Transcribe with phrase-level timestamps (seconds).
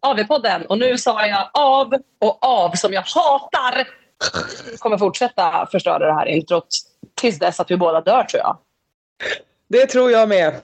[0.00, 0.66] AV-podden.
[0.66, 3.88] Och nu sa jag av och av som jag hatar.
[4.78, 6.66] Kommer fortsätta förstöra det här introt
[7.14, 8.56] tills dess att vi båda dör tror jag.
[9.68, 10.54] Det tror jag med.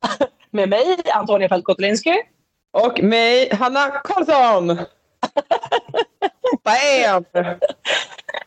[0.50, 2.14] Med mig, Antonia Fältkotulinski.
[2.72, 4.78] Och mig, Hanna Karlsson!
[6.64, 7.24] Bam!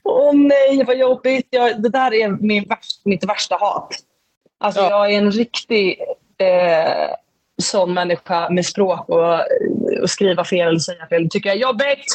[0.04, 1.48] Åh nej, vad jobbigt.
[1.50, 3.96] Jag, det där är min värst, mitt värsta hat.
[4.60, 4.90] Alltså Ja.
[4.90, 6.02] jag är en riktig
[6.38, 7.16] eh,
[7.62, 9.40] sån människa med språk och,
[10.02, 11.24] och skriva fel eller säga fel.
[11.24, 12.06] Det tycker jag är jobbigt.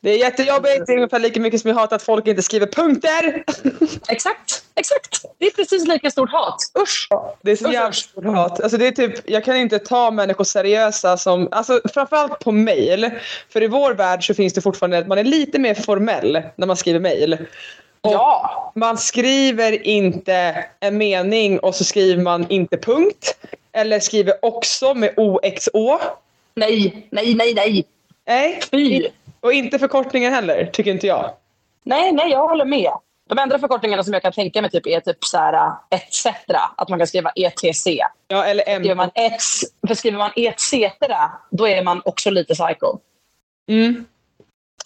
[0.00, 0.86] Det är jättejobbigt.
[0.86, 3.44] Det är ungefär lika mycket som jag hatar att folk inte skriver punkter.
[4.08, 5.22] Exakt, exakt.
[5.38, 6.56] Det är precis lika stort hat.
[6.82, 7.08] Usch!
[7.42, 8.60] Det är så jävla stort hat.
[8.60, 13.10] Alltså det är typ, jag kan inte ta människor seriösa som, alltså framförallt på mail.
[13.52, 16.66] För i vår värld så finns det fortfarande att man är lite mer formell när
[16.66, 17.46] man skriver.
[18.00, 23.36] Och Ja, Man skriver inte en mening och så skriver man inte punkt.
[23.72, 25.98] Eller skriver också med OXO.
[26.54, 27.84] nej, nej, nej, nej.
[28.26, 29.08] Nej, Fy.
[29.40, 31.30] och inte förkortningar heller, tycker inte jag.
[31.82, 32.92] Nej, nej, jag håller med.
[33.28, 36.26] De enda förkortningarna som jag kan tänka mig typ är typ så här uh, etc.
[36.76, 37.86] Att man kan skriva ETC.
[38.28, 38.82] Ja, eller M.
[38.82, 39.42] Skriver man ett,
[39.88, 40.72] för skriver man etc.
[41.50, 42.98] då är man också lite psycho.
[43.70, 44.04] Mm.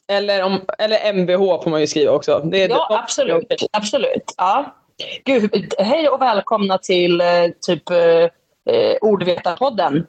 [0.09, 2.41] Eller, om, eller MBH får man ju skriva också.
[2.45, 3.53] Det är Ja, absolut.
[3.73, 4.35] absolut.
[4.37, 4.75] Ja.
[5.25, 7.27] Gud, hej och välkomna till eh,
[7.67, 7.91] typ
[8.67, 10.07] eh, eh, Ordvetarpodden.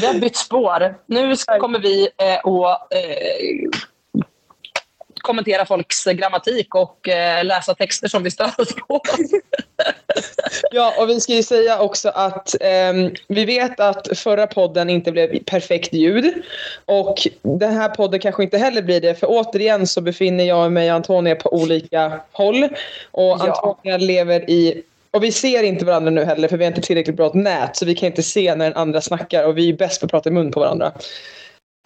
[0.00, 0.94] Vi har bytt spår.
[1.06, 3.80] Nu kommer vi eh, att eh,
[5.14, 9.00] kommentera folks grammatik och eh, läsa texter som vi stör oss på.
[10.72, 15.12] Ja, och vi ska ju säga också att ehm, vi vet att förra podden inte
[15.12, 16.42] blev perfekt ljud.
[16.84, 19.14] Och den här podden kanske inte heller blir det.
[19.14, 22.64] För återigen så befinner jag mig och Antonia på olika håll.
[23.10, 23.76] Och Ja.
[23.76, 24.82] Antonia lever i...
[25.12, 27.76] Och vi ser inte varandra nu heller för vi har inte tillräckligt bra nät.
[27.76, 29.44] Så vi kan inte se när den andra snackar.
[29.44, 30.92] Och vi är bäst på att prata i mun på varandra.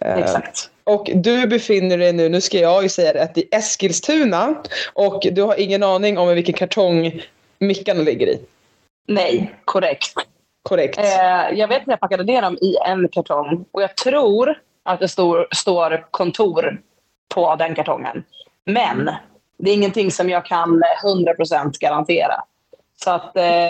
[0.05, 0.69] Eh, Exakt.
[0.83, 4.63] Och du befinner dig nu, nu ska jag ju säga det, att i Eskilstuna.
[4.93, 7.21] Och du har ingen aning om vilken kartong
[7.59, 8.41] mickarna ligger i.
[9.07, 10.13] Nej, korrekt.
[10.63, 10.97] Korrekt.
[10.97, 14.99] Eh, jag vet att jag packade ner dem i en kartong och jag tror att
[14.99, 16.81] det står, står kontor
[17.35, 18.23] på den kartongen.
[18.65, 19.09] Men
[19.57, 22.43] det är ingenting som jag kan 100% garantera.
[23.03, 23.69] Så att eh,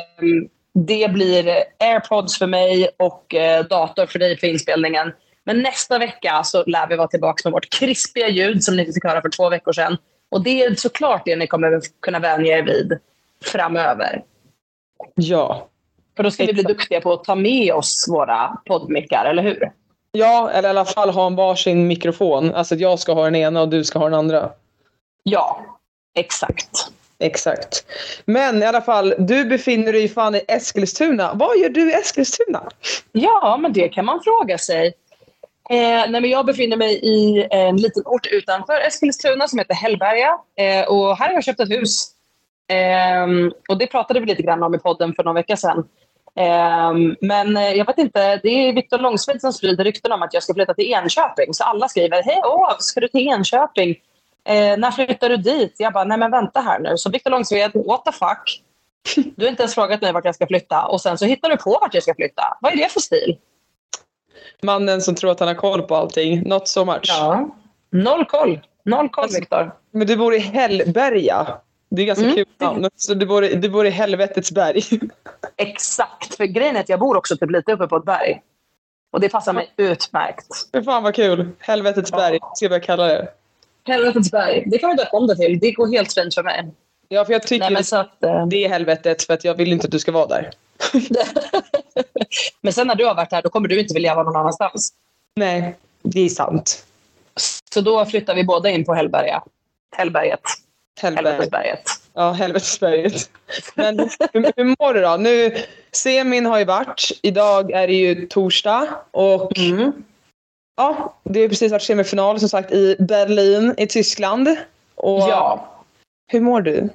[0.74, 5.12] det blir airpods för mig och eh, dator för dig för inspelningen.
[5.44, 9.04] Men nästa vecka så lär vi vara tillbaka med vårt krispiga ljud som ni fick
[9.04, 9.98] höra för två veckor sedan.
[10.32, 13.00] Och det är såklart det ni kommer kunna vänja er vid
[13.44, 14.24] framöver.
[15.16, 15.68] Ja.
[16.16, 19.72] För då ska vi bli duktiga på att ta med oss våra poddmickar, eller hur?
[20.12, 22.54] Ja, eller i alla fall ha en varsin mikrofon.
[22.54, 24.50] Alltså jag ska ha den ena och du ska ha den andra.
[25.24, 25.66] Ja,
[26.16, 26.92] exakt.
[27.20, 27.86] Exakt.
[28.26, 31.34] Men i alla fall, du befinner dig fan i Eskilstuna.
[31.34, 32.70] Vad gör du i Eskilstuna?
[33.12, 34.94] Ja, men det kan man fråga sig.
[35.70, 40.38] Eh, nej, men jag befinner mig i en liten ort utanför Eskilstuna som heter Hällberga.
[40.58, 42.12] Eh, och här har jag köpt ett hus.
[42.68, 45.84] Eh, och det pratade vi lite grann om i podden för någon vecka sedan.
[46.36, 50.34] Ehm, men eh, jag vet inte, det är Viktor Långsved som sprider rykten om att
[50.34, 51.54] jag ska flytta till Enköping.
[51.54, 53.96] Så alla skriver, hej åh, ska du till Enköping?
[54.46, 55.76] Eh, när flyttar du dit?
[55.78, 56.98] Jag bara, nej men vänta här nu.
[56.98, 58.62] Så Viktor Långsved, what the fuck?
[59.36, 61.58] Du har inte ens frågat mig vart jag ska flytta och sen så hittar du
[61.58, 62.58] på vart jag ska flytta.
[62.62, 63.38] Vad är det för stil?
[64.62, 66.42] Mannen som tror att han har koll på allting.
[66.50, 67.06] Not so much.
[67.08, 67.50] Ja.
[67.92, 68.60] Noll koll.
[68.86, 69.72] Noll koll, Alltså- Viktor.
[69.92, 71.48] Men du bor i Hällberga.
[71.90, 72.36] Det är ganska Mm.
[72.36, 72.90] kul namn.
[72.96, 74.82] Så du bor, i- du bor i helvetets berg.
[75.58, 76.36] Exakt.
[76.36, 78.42] För grejen är att jag bor också typ lite uppe på ett berg.
[79.14, 80.46] Och det passar mig utmärkt.
[80.74, 81.50] Fy fan vad kul.
[81.60, 83.28] Helvetets berg, ska jag börja kalla det.
[83.88, 84.64] Helvetets berg.
[84.68, 85.60] Det kan vi döpa om det till.
[85.60, 86.72] Det går helt fint för mig.
[87.08, 89.72] Ja, för jag tycker Nej, så att, eh, det är helvetet för att jag vill
[89.72, 90.52] inte att du ska vara där.
[92.62, 94.94] men sen när du har varit här, då kommer du inte vilja vara någon annanstans.
[95.36, 96.86] Nej, det är sant.
[97.74, 99.44] Så då flyttar vi båda in på Hällberga.
[99.96, 100.40] Hällberget.
[101.02, 101.30] Helvete.
[101.30, 101.82] Helvetesberget.
[102.14, 103.30] Ja, helvetesberget.
[103.76, 104.00] Men
[104.34, 105.18] hur, hur mår du då?
[105.20, 105.58] Nu,
[105.92, 107.12] semin har ju varit.
[107.22, 108.88] Idag är det ju torsdag.
[109.12, 109.92] Och Mm.
[110.76, 114.48] Ja, det har precis varit semifinal som sagt i Berlin i Tyskland.
[114.96, 115.68] Och Ja.
[116.28, 116.90] hur mår du?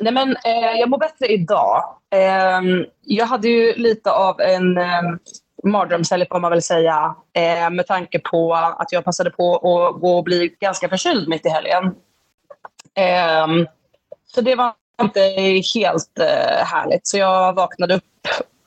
[0.00, 1.84] Nej, men, eh, jag mår bättre idag.
[2.10, 2.60] Eh,
[3.00, 5.02] jag hade ju lite av en eh,
[5.64, 7.14] mardrömshelg får man väl säga.
[7.32, 11.46] Eh, med tanke på att jag passade på att gå och bli ganska förkyld mitt
[11.46, 11.84] i helgen.
[12.94, 13.46] Eh,
[14.26, 15.20] så det var inte
[15.74, 17.06] helt eh, härligt.
[17.06, 18.04] Så jag vaknade upp.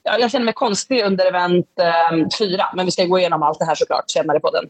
[0.06, 2.66] Jag kände mig konstig under event eh, fyra.
[2.76, 4.66] Men vi ska gå igenom allt det här såklart senare på den.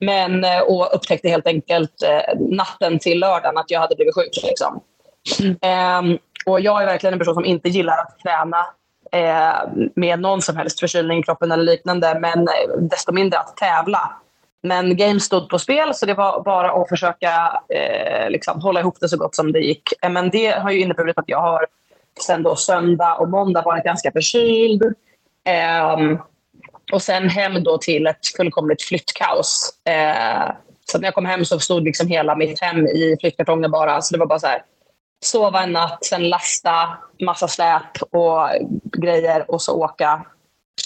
[0.00, 4.42] Men, eh, och upptäckte helt enkelt eh, natten till lördagen att jag hade blivit sjuk.
[4.42, 4.80] Liksom.
[5.60, 8.66] Ehm, och jag är verkligen en person som inte gillar att träna
[9.12, 13.56] eh, med någon som helst förkylning i kroppen eller liknande, men eh, desto mindre att
[13.56, 14.10] tävla.
[14.62, 18.96] Men games stod på spel, så det var bara att försöka eh, liksom, hålla ihop
[19.00, 19.92] det så gott som det gick.
[20.02, 21.66] Eh, Men det har ju inneburit att jag har
[22.22, 24.82] sen då söndag och måndag varit ganska förkyld.
[25.44, 26.18] Ehm,
[26.92, 29.72] och sen hem då till ett fullkomligt flyttkaos.
[29.84, 30.50] Eh,
[30.92, 34.02] så när jag kom hem så stod liksom hela mitt hem i flyttkartonger bara.
[34.02, 34.62] Så det var bara så här,
[35.24, 38.48] sova en natt, sen lasta massa släp och
[38.98, 40.26] grejer och så åka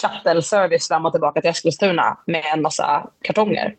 [0.01, 3.75] shuttle-service fram och tillbaka till Eskilstuna med en massa kartonger.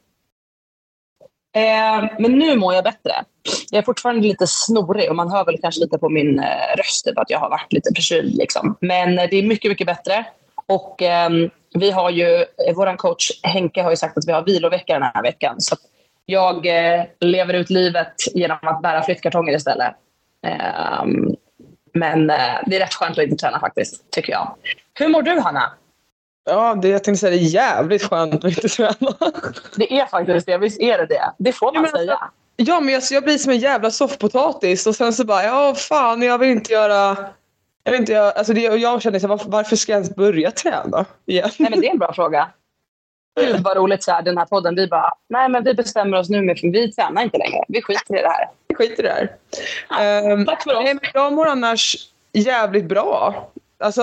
[1.54, 3.24] Eh, men nu mår jag bättre.
[3.70, 7.04] Jag är fortfarande lite snorig och man hör väl kanske lite på min eh, röst
[7.04, 8.34] typ att jag har varit lite förkyld.
[8.34, 8.76] Liksom.
[8.80, 10.26] Men eh, det är mycket, mycket bättre.
[10.66, 14.42] Och ehm, vi har ju, eh, vår coach Henke har ju sagt att vi har
[14.42, 15.60] vilovecka den här veckan.
[15.60, 15.80] Så att
[16.26, 19.94] jag eh, lever ut livet genom att bära flyttkartonger istället.
[20.46, 21.34] Ehm,
[21.92, 24.56] men eh, det är rätt skönt att inte träna faktiskt, tycker jag.
[24.94, 25.72] Hur mår du, Hanna?
[26.44, 29.14] Ja, det, jag tänkte säga det är jävligt skönt att inte träna.
[29.76, 30.58] Det är faktiskt det.
[30.58, 31.32] Visst är det det?
[31.38, 32.19] Det får man Ja, alltså- säga.
[32.56, 36.23] Ja, men jag, jag blir som en jävla soffpotatis och sen så bara, ja fan,
[36.23, 37.17] jag vill inte göra...
[37.85, 40.14] Jag vill inte göra alltså det, och jag känner så varför, varför ska jag ens
[40.17, 41.50] börja träna igen?
[41.58, 42.49] Nej, men det är en bra fråga.
[43.41, 44.75] Gud vad roligt så här, den här podden.
[44.75, 47.65] Vi bara, nej men vi bestämmer oss nu med vi tränar inte längre.
[47.69, 48.48] Vi skiter i det här.
[48.67, 49.29] Jag skiter i det
[49.91, 50.31] här.
[50.32, 50.84] Ehm, Tack för oss.
[50.84, 51.96] nej, men jag mår annars
[52.32, 53.34] jävligt bra.
[53.79, 54.03] Alltså,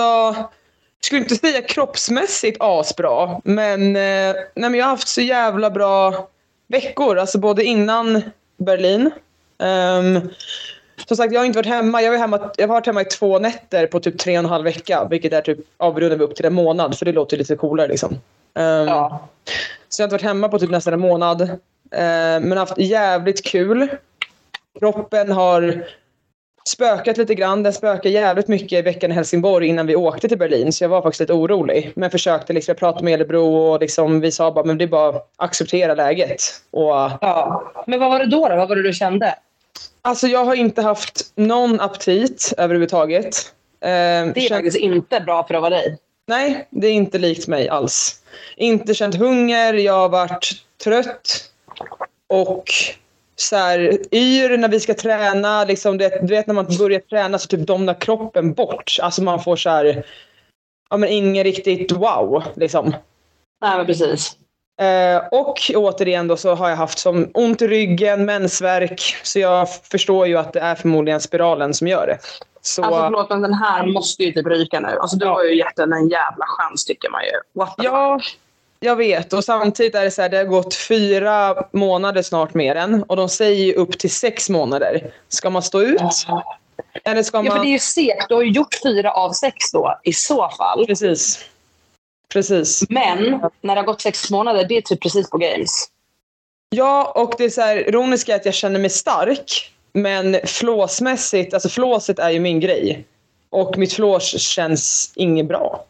[1.04, 6.28] skulle inte säga kroppsmässigt asbra, men, eh, nej, jag har haft så jävla bra
[6.66, 7.18] veckor.
[7.18, 8.22] Alltså både innan
[8.56, 9.10] Berlin.
[9.58, 10.30] Um,
[11.06, 12.02] som sagt, jag har inte varit hemma.
[12.02, 12.50] Jag, var hemma.
[12.56, 15.06] jag har varit hemma i två nätter på typ tre och en halv vecka.
[15.10, 16.98] Vilket är typ avrundar upp till en månad.
[16.98, 18.18] För det låter lite coolare liksom.
[18.54, 19.28] Ehm, Ja.
[19.88, 21.40] så jag har inte varit hemma på typ nästan en månad.
[21.90, 23.88] Eh, men haft jävligt kul.
[24.78, 25.84] Kroppen har
[26.68, 27.62] spökat lite grann.
[27.62, 30.72] Den spökade jävligt mycket i veckan i Helsingborg innan vi åkte till Berlin.
[30.72, 31.92] Så jag var faktiskt lite orolig.
[31.96, 34.88] Men försökte liksom, jag pratade med Elebro och liksom, vi sa bara men det är
[34.88, 36.42] bara att acceptera läget.
[36.70, 36.82] Och,
[37.20, 37.72] ja.
[37.86, 38.56] Men vad var det då, då?
[38.56, 39.34] Vad var det du kände?
[40.04, 43.26] alltså jag har inte haft någon aptit överhuvudtaget.
[43.80, 45.98] Eh, Det är känt- faktiskt inte bra för att vara dig.
[46.26, 48.22] Nej, det är inte likt mig alls.
[48.56, 50.48] Inte känt hunger, jag har varit
[50.84, 51.50] trött
[52.28, 52.64] och
[53.36, 55.64] så här, yr när vi ska träna.
[55.64, 58.96] Liksom, det, du vet när man börjar träna så typ domnar kroppen bort.
[59.02, 60.06] Alltså man får så här,
[60.90, 62.94] ja men ingen riktigt wow liksom.
[63.60, 64.36] Nej, men precis.
[64.80, 69.00] Eh, och återigen då så har jag haft som ont i ryggen, mensvärk.
[69.22, 72.18] Så jag förstår ju att det är förmodligen spiralen som gör det.
[72.62, 74.98] Så, Alltså förlåt, men den här måste ju typ ryka nu.
[75.00, 75.32] Alltså du Ja.
[75.32, 77.64] har ju gett den en jävla chans tycker man ju.
[77.84, 78.20] Ja,
[78.82, 79.32] jag vet.
[79.32, 83.02] Och samtidigt är det så här, det har gått fyra månader snart mer än.
[83.02, 85.12] Och de säger ju upp till sex månader.
[85.28, 86.00] Ska man stå ut?
[87.04, 87.66] Eller ska Ja, för man...
[87.66, 88.28] det är ju segt.
[88.28, 90.86] Du har ju gjort fyra av sex då, i så fall.
[90.86, 91.44] Precis.
[92.32, 92.84] Precis.
[92.88, 95.88] Men när det har gått sex månader, det är typ precis på games.
[96.70, 99.72] Ja, och det är så här, ironiska är att jag känner mig stark.
[99.92, 103.04] Men flåsmässigt, alltså flåset är ju min grej.
[103.50, 105.84] Och mitt flås känns inget bra.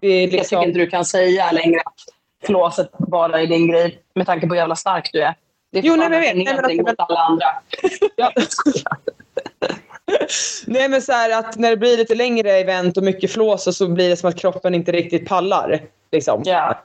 [0.00, 2.00] Det är Jag tycker liksom, inte du kan säga längre att
[2.46, 5.34] flåset bara är din grej med tanke på hur jävla stark du är.
[5.72, 6.62] Det är Jo, nej, men jag vet.
[6.66, 7.46] Nej, mot alla andra.
[8.16, 8.32] Ja.
[10.66, 13.88] Nej men så här att när det blir lite längre event och mycket flås så
[13.88, 15.82] blir det som att kroppen inte riktigt pallar.
[16.12, 16.42] Liksom.
[16.44, 16.82] Ja.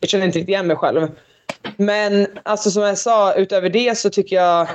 [0.00, 1.08] Jag känner inte riktigt igen mig själv.
[1.76, 4.68] Men alltså som jag sa, utöver det så tycker jag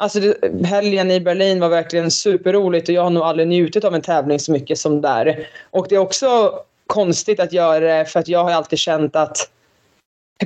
[0.00, 3.94] Alltså det, helgen i Berlin var verkligen superroligt och jag har nog aldrig njutit av
[3.94, 5.48] en tävling så mycket som där.
[5.70, 6.52] Och det är också
[6.88, 9.50] konstigt att göra det för att jag har alltid känt att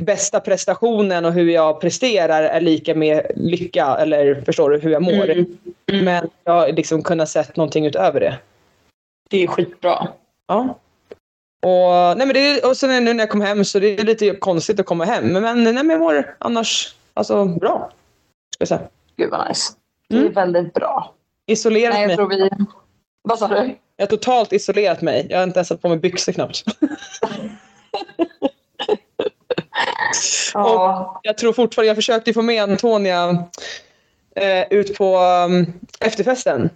[0.00, 5.02] bästa prestationen och hur jag presterar är lika med lycka eller förstår du hur jag
[5.02, 5.30] mår.
[5.30, 5.58] Mm.
[6.04, 8.38] Men jag har liksom kunnat sett någonting utöver det.
[9.30, 10.08] Det är skitbra.
[10.46, 10.78] Ja.
[11.66, 14.30] Och, nej men det, och sen nu när jag kom hem så det är lite
[14.34, 15.32] konstigt att komma hem.
[15.32, 17.90] Men, nej, men jag mår annars alltså, bra.
[18.54, 18.80] Ska jag säga.
[19.16, 19.72] Gud vad nice.
[20.08, 20.32] Det är Mm.
[20.32, 21.14] väldigt bra.
[21.46, 22.16] Isolerat Nej, mig.
[22.16, 22.50] jag tror vi...
[23.22, 23.76] Vad sa du?
[23.96, 25.26] Jag har totalt isolerat mig.
[25.30, 26.64] Jag har inte ens satt på mig byxor knappt.
[30.54, 31.20] Ja.
[31.22, 33.44] Jag tror fortfarande, jag försökte få med Antonia
[34.36, 36.70] eh, ut på um, efterfesten.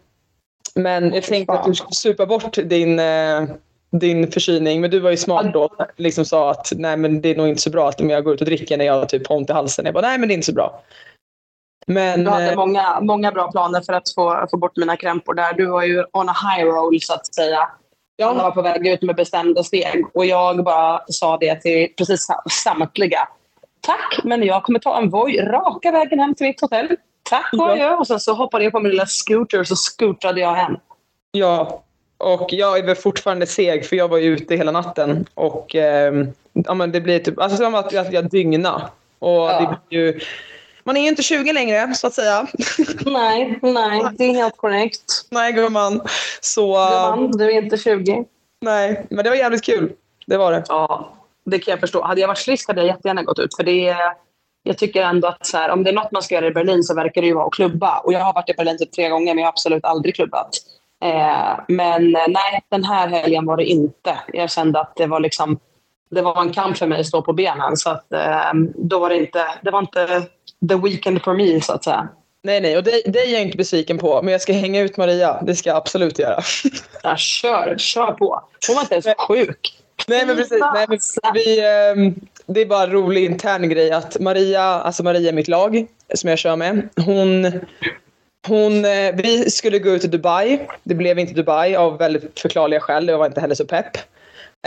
[0.74, 3.42] Men jag tänkte att du skulle supa bort din, eh,
[3.90, 4.80] din förkylning.
[4.80, 5.70] Men du var ju smart då.
[5.96, 8.34] Liksom sa att nej men det är nog inte så bra att om jag går
[8.34, 9.84] ut och dricker när jag har typ ont i halsen.
[9.84, 10.82] Jag bara nej men det är inte så bra.
[11.86, 15.34] Men Du hade eh, många, många bra planer för att få, få bort mina krämpor
[15.34, 15.52] där.
[15.52, 17.68] Du var ju on a high roll så att säga.
[18.22, 20.04] Alla var på väg ut med bestämda steg.
[20.14, 23.28] Och jag bara sa det till precis sam- samtliga.
[23.80, 26.88] Tack, men jag kommer ta en Voi raka vägen hem till mitt hotell.
[27.30, 27.72] Tack och Ja.
[27.72, 27.90] adjö.
[27.94, 30.76] Och sen så hoppade jag på min lilla scooter och så scootrade jag hem.
[31.32, 31.82] ja.
[32.18, 35.26] Och jag är väl fortfarande seg för jag var ju ute hela natten.
[35.34, 38.90] Och ehm, ja, men det blir typ, alltså som att jag, jag dygna.
[39.18, 39.60] Och Ja.
[39.60, 40.20] det blir ju,
[40.86, 42.46] man är ju inte 20 längre så att säga.
[43.06, 45.26] Nej, nej, det är helt korrekt.
[45.30, 46.00] Nej gumman.
[46.40, 48.24] Så Gumman, du är inte 20.
[48.60, 49.92] nej, men det var jävligt kul.
[50.26, 50.64] Det var det.
[50.68, 51.12] Ja,
[51.44, 52.02] det kan jag förstå.
[52.02, 53.56] Hade jag varit frisk hade jag jättegärna gått ut.
[53.56, 54.12] För det är,
[54.62, 56.82] jag tycker ändå att så här, om det är något man ska göra i Berlin
[56.82, 57.98] så verkar det ju vara att klubba.
[57.98, 60.48] Och jag har varit i Berlin typ tre gånger men jag har absolut aldrig klubbat.
[61.04, 64.18] Eh, men eh, nej, den här helgen var det inte.
[64.32, 65.58] Jag kände att det var liksom
[66.10, 67.76] det var en kamp för mig att stå på benen.
[67.76, 70.22] Så att, eh, då var det inte, det var inte
[70.68, 72.08] the weekend for me så att säga.
[72.46, 74.22] Nej, nej, och dig, dig är jag inte besviken på.
[74.22, 75.42] Men jag ska hänga ut Maria.
[75.42, 76.42] Det ska jag absolut göra.
[77.02, 78.42] Ja, kör, kör på.
[78.66, 79.82] Hon var inte ens sjuk.
[80.08, 80.60] nej, men precis.
[80.74, 80.98] Nej, men
[81.34, 82.14] vi, ehm,
[82.46, 86.30] det är bara en rolig intern grej att Maria, alltså Maria är mitt lag som
[86.30, 86.88] jag kör med.
[86.96, 87.52] Hon,
[88.48, 90.60] hon, eh, vi skulle gå ut till Dubai.
[90.82, 93.08] Det blev inte Dubai av väldigt förklarliga skäl.
[93.08, 93.98] Jag var inte heller så pepp.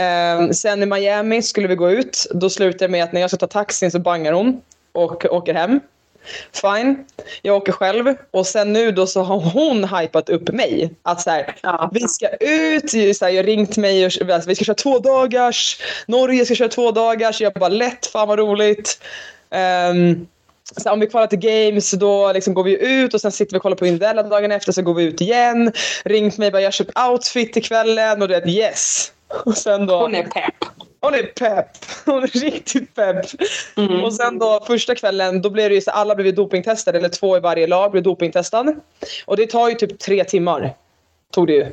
[0.00, 2.26] Ehm, sen i Miami skulle vi gå ut.
[2.30, 4.60] Då slutar det med att när jag ska ta taxin så bangar hon
[4.92, 5.80] och åker hem.
[6.52, 7.04] Fine.
[7.42, 8.14] Jag åker själv.
[8.30, 10.94] Och sen nu då så har hon hypat upp mig.
[11.02, 11.90] Att så här, Ja.
[11.92, 12.90] vi ska ut.
[13.16, 15.80] Så här, jag ringt mig och alltså, vi ska köra två dagars.
[16.06, 17.40] Norge ska köra två dagars.
[17.40, 19.00] Jag bara lätt, fan vad roligt.
[19.50, 20.26] Ehm,
[20.76, 23.58] så om vi kvalar till games då liksom går vi ut och sen sitter vi
[23.58, 25.72] och kollar på Indella dagen efter så går vi ut igen.
[26.04, 29.12] Ringt mig bara jag köpt outfit till kvällen och det är yes.
[29.44, 30.54] Och sen då, Hon är pepp.
[31.00, 31.66] hon är pepp.
[32.06, 33.26] Hon är riktigt pepp.
[33.76, 34.04] Mm.
[34.04, 37.36] Och sen då första kvällen, då blev det ju så alla blev dopingtestade, eller två
[37.36, 38.76] i varje lag blev dopingtestade.
[39.26, 40.74] Och det tar ju typ tre timmar.
[41.32, 41.72] Tog det ju.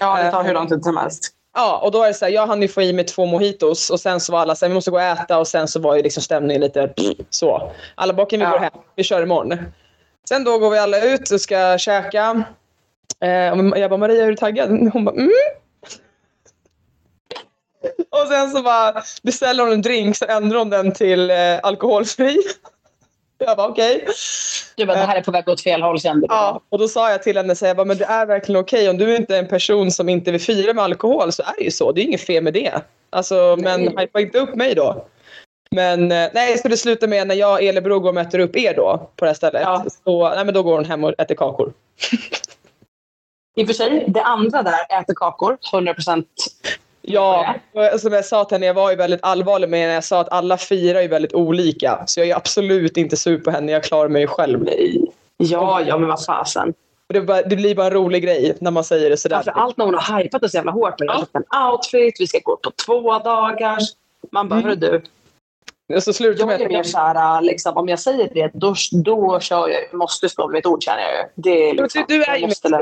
[0.00, 1.28] Ja, det tar hur lång tid som helst.
[1.54, 3.90] Ja, och då är det så här, jag hann ju få i mig två mojitos
[3.90, 5.80] och sen så var alla så här, vi måste gå och äta och sen så
[5.80, 6.92] var ju liksom stämningen lite
[7.30, 7.72] så.
[7.94, 8.50] Alla bara, vi Ja.
[8.50, 9.58] går hem, vi kör imorgon.
[10.28, 12.44] Sen då går vi alla ut och ska käka.
[13.20, 14.68] Eh, och jag bara, Maria är du taggad?
[14.92, 15.30] Hon bara, mm.
[18.10, 22.36] Och sen så bara beställer hon en drink så ändrar hon den till eh, alkoholfri.
[23.44, 24.06] Jag bara okej.
[24.76, 26.34] Du bara, det här är på väg åt fel håll kände du.
[26.34, 28.90] Ja, och då sa jag till henne, så jag bara, men det är verkligen okej.
[28.90, 31.64] Om du inte är en person som inte vill fira med alkohol så är det
[31.64, 31.92] ju så.
[31.92, 32.80] Det är inget fel med det.
[33.10, 35.06] Alltså, men hypa inte upp mig då.
[35.70, 38.56] Men eh, nej, så det slutar med när jag och Elebro går och möter upp
[38.56, 39.62] er då på det här stället.
[39.62, 39.84] Ja.
[40.04, 41.72] Så, nej, men då går hon hem och äter kakor.
[43.56, 46.26] I och för sig, det andra där äter kakor, 100 procent.
[47.02, 47.54] Ja,
[47.98, 50.28] som jag sa till henne, jag var ju väldigt allvarlig med när jag sa att
[50.32, 52.02] alla firar ju väldigt olika.
[52.06, 54.68] Så jag är absolut inte sur på henne, jag klarar mig själv.
[55.36, 56.74] Ja, ja, men vad fasen.
[57.08, 59.42] Det, bara, det blir bara en rolig grej när man säger det sådär.
[59.42, 60.94] Framför allt när hon har hypat så jävla hårt.
[60.98, 63.82] Jag har köpt en outfit, vi ska gå på två dagars.
[64.32, 64.80] Man bara, Mm.
[64.80, 65.02] du.
[66.00, 69.94] Så slutar Jag är mer såhär, liksom, om jag säger det, då, då kör jag.
[69.98, 71.22] Måste stå vid mitt ord känner jag ju.
[71.34, 72.78] Det är liksom, du- du är jag måste lite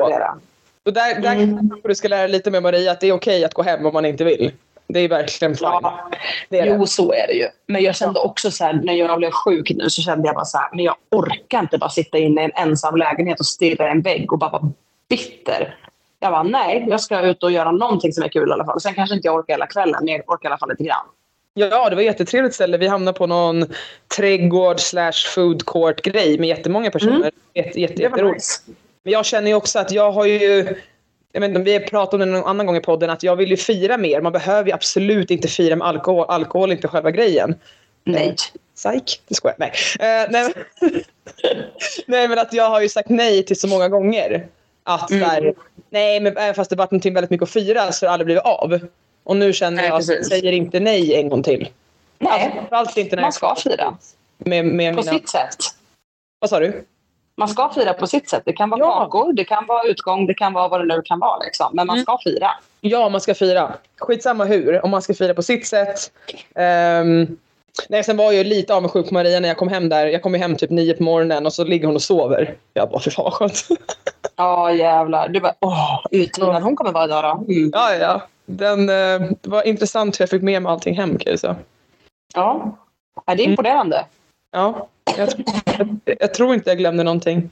[0.88, 0.94] så.
[0.94, 1.68] där, där Mm.
[1.68, 3.86] kanske du ska lära dig lite med Maria att det är okej att gå hem
[3.86, 4.52] om man inte vill.
[4.86, 5.68] Det är verkligen fine.
[5.68, 6.10] Ja,
[6.48, 6.76] det är det.
[6.78, 7.46] jo, så är det ju.
[7.66, 10.44] Men jag kände också så här, när jag blev sjuk nu så kände jag bara
[10.44, 13.88] så här, men jag orkar inte bara sitta inne i en ensam lägenhet och stirra
[13.88, 14.70] i en vägg och bara vara
[15.08, 15.76] bitter.
[16.20, 18.80] Jag bara, nej, jag ska ut och göra någonting som är kul i alla fall.
[18.80, 21.06] Sen kanske inte jag orkar hela kvällen, men jag orkar i alla fall lite grann.
[21.54, 22.76] Ja, det var ett jättetrevligt ställe.
[22.78, 23.64] Vi hamnade på någon
[24.16, 27.14] trädgård slash food court grej med jättemånga personer.
[27.16, 27.30] Mm.
[27.54, 28.60] Jätte, jätte, Det var nice.
[29.02, 30.76] Men jag känner ju också att jag har ju...
[31.32, 33.36] Jag vet inte, vi har pratat om det någon annan gång i podden, att jag
[33.36, 34.20] vill ju fira mer.
[34.20, 36.26] Man behöver ju absolut inte fira med alkohol.
[36.28, 37.54] Alkohol är inte själva grejen.
[38.04, 38.36] Nej.
[38.76, 39.72] Psych, det skojar Nej.
[40.00, 40.54] Eh, nej, men,
[42.06, 44.46] nej men att jag har ju sagt nej till så många gånger.
[44.84, 45.28] Att Mm.
[45.28, 45.54] här,
[45.90, 48.26] nej men även fast det varit någonting väldigt mycket att fira så har det aldrig
[48.26, 48.80] blivit av.
[49.24, 51.68] Och nu känner Nej, jag att jag säger inte nej en gång till.
[52.18, 53.96] Nej, Framförallt inte när man ska fira.
[54.38, 55.12] med, med På mina...
[55.12, 55.56] sitt sätt.
[56.38, 56.84] Vad sa du?
[57.38, 58.42] Man ska fira på sitt sätt.
[58.44, 59.00] Det kan vara Ja.
[59.04, 61.38] kakor, det kan vara utgång, det kan vara vad det nu kan vara.
[61.44, 61.66] Liksom.
[61.72, 62.02] Men man Mm.
[62.02, 62.50] ska fira.
[62.80, 63.72] Ja, man ska fira.
[63.98, 65.98] Skitsamma hur, om man ska fira på sitt sätt.
[66.54, 67.36] Ehm,
[67.88, 70.06] nej, sen var jag lite avundsjuk på Maria när jag kom hem där.
[70.06, 72.54] Jag kom hem typ nio på morgonen och så ligger hon och sover.
[72.74, 73.68] Jag bara, fy fan skönt.
[74.36, 75.28] Ja, jävlar.
[75.28, 77.52] Du bara, åh, utvilad hon kommer vara idag då.
[77.54, 77.70] Mm.
[77.74, 78.22] ja, ja.
[78.46, 81.56] Den, eh, det var intressant hur jag fick med mig allting hem kan jag säga.
[82.34, 82.76] Ja.
[83.26, 84.04] det är imponerande.
[84.52, 84.86] Ja,
[85.16, 85.28] jag,
[85.78, 87.50] jag, jag tror inte jag glömde någonting.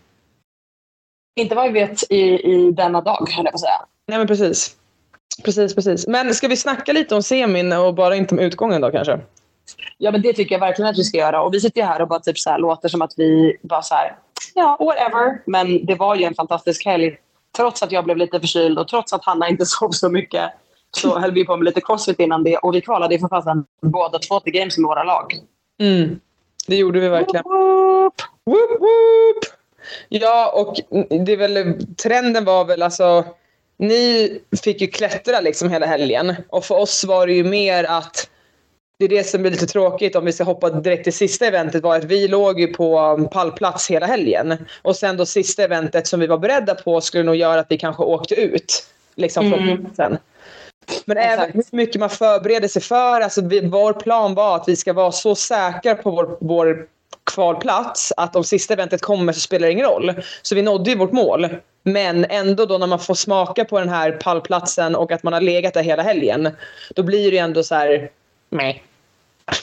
[1.37, 2.21] Inte vad vi vet i,
[2.53, 3.87] i denna dag, höll jag på att säga.
[4.07, 4.77] Nej, men precis.
[5.45, 6.07] Precis, precis.
[6.07, 9.21] Men ska vi snacka lite om semin och bara inte om utgången då kanske?
[9.99, 11.43] Ja, men det tycker jag verkligen att vi ska göra.
[11.43, 13.83] Och vi sitter ju här och bara typ så här, låter som att vi bara
[13.83, 14.17] så här,
[14.55, 15.43] ja, whatever.
[15.47, 17.17] Men det var ju en fantastisk helg.
[17.57, 20.51] Trots att jag blev lite förkyld och trots att Hanna inte sov så mycket
[20.91, 22.57] så höll vi på med lite crossfit innan det.
[22.57, 25.35] Och vi kvalade ju för fasen båda två till games med våra lag.
[25.81, 26.21] Mm.
[26.67, 27.45] Det gjorde vi verkligen.
[27.45, 28.23] Woop!
[28.45, 29.45] Woop, woop.
[30.09, 30.77] Ja, och
[31.27, 33.25] det är väl, trenden var väl alltså...
[33.79, 36.35] Ni fick ju klättra liksom hela helgen.
[36.49, 38.31] Och för oss var det ju mer att...
[38.99, 41.83] Det är det som blir lite tråkigt om vi ska hoppa direkt till sista eventet
[41.83, 44.67] var att vi låg ju på pallplats hela helgen.
[44.83, 47.79] Och sen då sista eventet som vi var beredda på skulle nog göra att vi
[47.79, 48.87] kanske åkte ut.
[49.15, 49.85] Liksom från Mm.
[49.85, 50.19] platsen.
[51.05, 51.39] Men Exakt.
[51.39, 53.21] även hur mycket man förbereder sig för.
[53.21, 56.87] Alltså vi, vår plan var att vi ska vara så säkra på vår, vår
[57.25, 60.13] kvalplats att om sista eventet kommer så spelar det ingen roll.
[60.43, 61.49] Så vi nådde ju vårt mål.
[61.83, 65.41] Men ändå då när man får smaka på den här pallplatsen och att man har
[65.41, 66.49] legat där hela helgen.
[66.95, 68.11] Då blir det ju ändå så här...
[68.51, 68.83] Nej.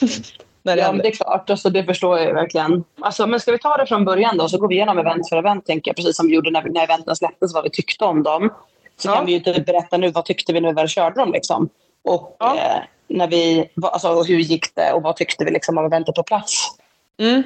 [0.62, 1.50] när det Ja, det är klart.
[1.50, 2.84] Alltså, det förstår jag verkligen.
[3.00, 4.48] Alltså, men ska vi ta det från början då?
[4.48, 5.96] Så går vi igenom event för event, tänker jag.
[5.96, 8.50] Precis som vi gjorde när, när eventen släpptes, vad vi tyckte om dem.
[8.96, 9.14] Så Ja.
[9.14, 11.32] kan vi ju typ berätta nu, vad tyckte vi nu när vi körde dem?
[11.32, 11.68] Liksom.
[12.04, 12.56] Och Ja.
[12.56, 16.22] eh, när vi, alltså, hur gick det och vad tyckte vi liksom om eventet på
[16.22, 16.76] plats?
[17.18, 17.42] Mm.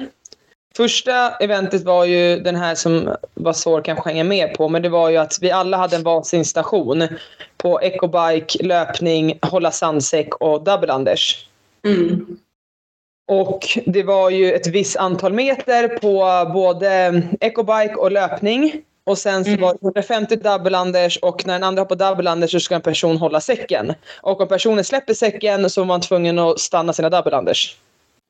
[0.75, 4.69] Första eventet var ju den här som var svår kanske hänga med på.
[4.69, 7.07] Men det var ju att vi alla hade en varsin station.
[7.57, 11.47] På ecobike, löpning, hålla sandsäck och double Anders.
[11.85, 12.37] Mm.
[13.27, 18.81] Och det var ju ett visst antal meter på både ecobike och löpning.
[19.09, 19.61] Och sen så Mm.
[19.61, 22.81] var det 150 double Anders och när en andra hoppar double Anders så ska en
[22.81, 23.93] person hålla säcken.
[24.21, 27.75] Och om personen släpper säcken så var man tvungen att stanna sina double Anders.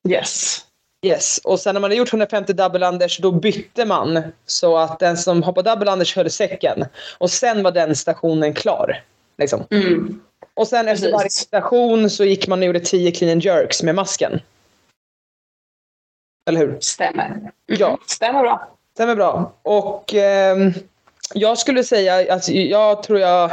[0.09, 0.65] Yes.
[1.05, 4.99] Yes, och sen när man hade gjort 150 double Anders då bytte man så att
[4.99, 6.85] den som hoppade double Anders höll säcken.
[7.17, 9.03] Och sen var den stationen klar.
[9.37, 9.63] Liksom.
[9.71, 10.21] Mm.
[10.53, 11.13] Och sen efter Precis.
[11.13, 14.39] varje station så gick man och gjorde 10 clean and jerks med masken.
[16.49, 16.77] Eller hur?
[16.79, 17.51] Stämmer.
[17.65, 18.75] Ja, Stämmer bra.
[18.99, 19.53] Stämmer bra.
[19.63, 20.73] Och ehm,
[21.33, 23.51] jag skulle säga att jag tror jag...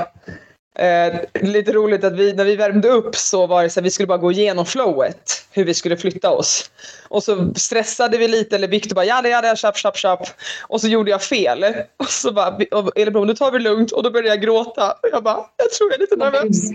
[0.79, 3.91] Eh, lite roligt att vi, när vi värmde upp så var det så att vi
[3.91, 5.47] skulle bara gå igenom flowet.
[5.51, 6.71] Hur vi skulle flytta oss.
[7.09, 10.27] Och så stressade vi lite, eller Victor bara jada jada, tjapp tjapp tjapp.
[10.63, 11.65] Och så gjorde jag fel.
[11.97, 12.59] Och så bara,
[12.95, 13.93] Elin nu tar vi det lugnt.
[13.93, 14.93] Och då började jag gråta.
[14.93, 16.71] Och jag bara, jag tror jag är lite nervös.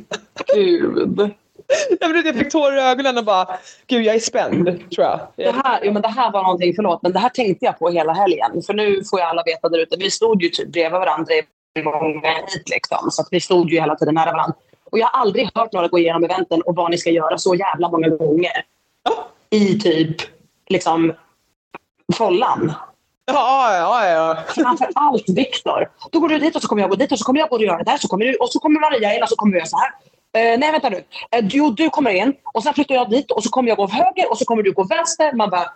[0.55, 1.31] Gud.
[1.99, 3.47] Jag, jag fick tårar i ögonen och bara,
[3.87, 5.19] gud jag är spänd tror jag.
[5.35, 7.89] Det här, jo, men det här var någonting, förlåt, men det här tänkte jag på
[7.89, 8.61] hela helgen.
[8.65, 11.81] För nu får ju alla veta där ute, vi stod ju typ bredvid varandra i
[11.81, 13.11] gången hit liksom.
[13.11, 14.55] Så att vi stod ju hela tiden nära varandra.
[14.91, 17.55] Och jag har aldrig hört några gå igenom eventen och vad ni ska göra så
[17.55, 18.65] jävla många gånger.
[19.49, 20.17] I typ,
[20.69, 21.13] liksom,
[22.13, 22.73] follan.
[23.25, 24.37] Ja, ja, ja.
[24.47, 25.89] Framför allt Viktor.
[26.11, 27.55] Då går du dit och så kommer jag gå dit och så kommer jag gå
[27.55, 27.97] och göra det där.
[27.97, 29.91] Så kommer du, och så kommer Maria in och så kommer göra så här.
[30.33, 31.03] Eh, nej, vänta nu.
[31.31, 33.87] Eh, jo, du kommer in och sen flyttar jag dit och så kommer jag gå
[33.87, 35.33] höger och så kommer du gå vänster.
[35.33, 35.73] Man bara,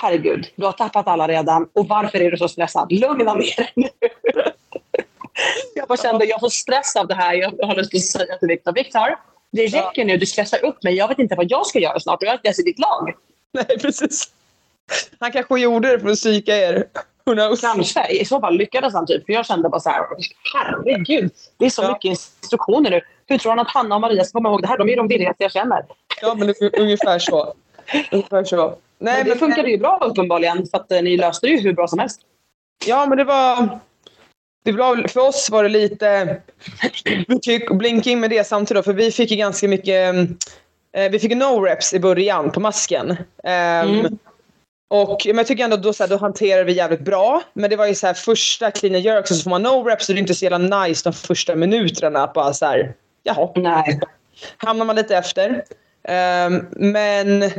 [0.00, 1.68] herregud, du har tappat alla redan.
[1.72, 2.92] Och varför är du så stressad?
[2.92, 3.88] Lugna ner dig nu.
[5.74, 7.34] jag bara kände, jag får stress av det här.
[7.34, 9.18] Jag har lust att säga till Viktor, Viktor,
[9.50, 10.16] det räcker nu.
[10.16, 10.94] Du stressar upp mig.
[10.94, 12.78] Jag vet inte vad jag ska göra snart och jag är inte ens i ditt
[12.78, 13.14] lag.
[13.52, 14.24] Nej, precis.
[15.20, 16.86] Han kanske gjorde det för att psyka er.
[17.60, 18.06] Kanske.
[18.06, 19.26] I så fall lyckades han typ.
[19.26, 20.06] För jag kände bara så här,
[20.54, 21.30] herregud.
[21.56, 21.92] Det är så Ja.
[21.92, 22.04] mycket
[22.40, 23.00] instruktioner nu.
[23.26, 24.78] Hur tror han att Hanna och Maria ska komma ihåg det här?
[24.78, 25.84] De är ju de virrigaste jag känner.
[26.22, 27.54] Ja, men un- ungefär så.
[28.12, 28.74] Ungefär så.
[28.98, 30.66] Nej, Men det men, funkade ju bra uppenbarligen.
[30.66, 32.20] För att eh, ni löste det ju hur bra som helst.
[32.86, 33.78] Ja, men det var...
[34.64, 36.36] det var, för oss var det lite
[37.70, 40.14] blinking med det samtidigt för vi fick ju ganska mycket
[40.92, 43.10] eh, vi fick no reps i början på masken.
[43.10, 44.18] Um, mm.
[44.88, 47.42] Och men jag tycker ändå då, så här, då hanterar vi jävligt bra.
[47.52, 49.84] Men det var ju så här första clean and jerks och så får man no
[49.84, 52.22] reps så det är inte så jävla nice de första minuterna.
[52.22, 53.50] Att bara så här, jaha.
[53.54, 54.00] Nej.
[54.56, 55.64] Hamnar man lite efter.
[56.08, 57.50] Um, men,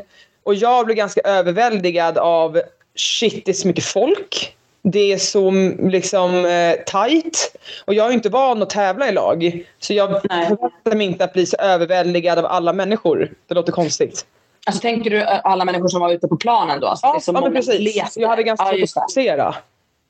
[0.43, 2.61] och jag blev ganska överväldigad av
[2.95, 4.55] shit det är så mycket folk.
[4.81, 7.55] Det är så liksom eh, tight.
[7.85, 9.65] Och jag är inte van att tävla i lag.
[9.79, 13.31] Så jag förväntar mig inte att bli så överväldigad av alla människor.
[13.47, 14.25] Det låter konstigt.
[14.65, 16.87] Alltså tänker du alla människor som var ute på planen då?
[16.87, 17.95] Alltså, ja, ja men precis.
[17.95, 18.21] Leter.
[18.21, 19.55] Jag hade ganska svårt att fokusera.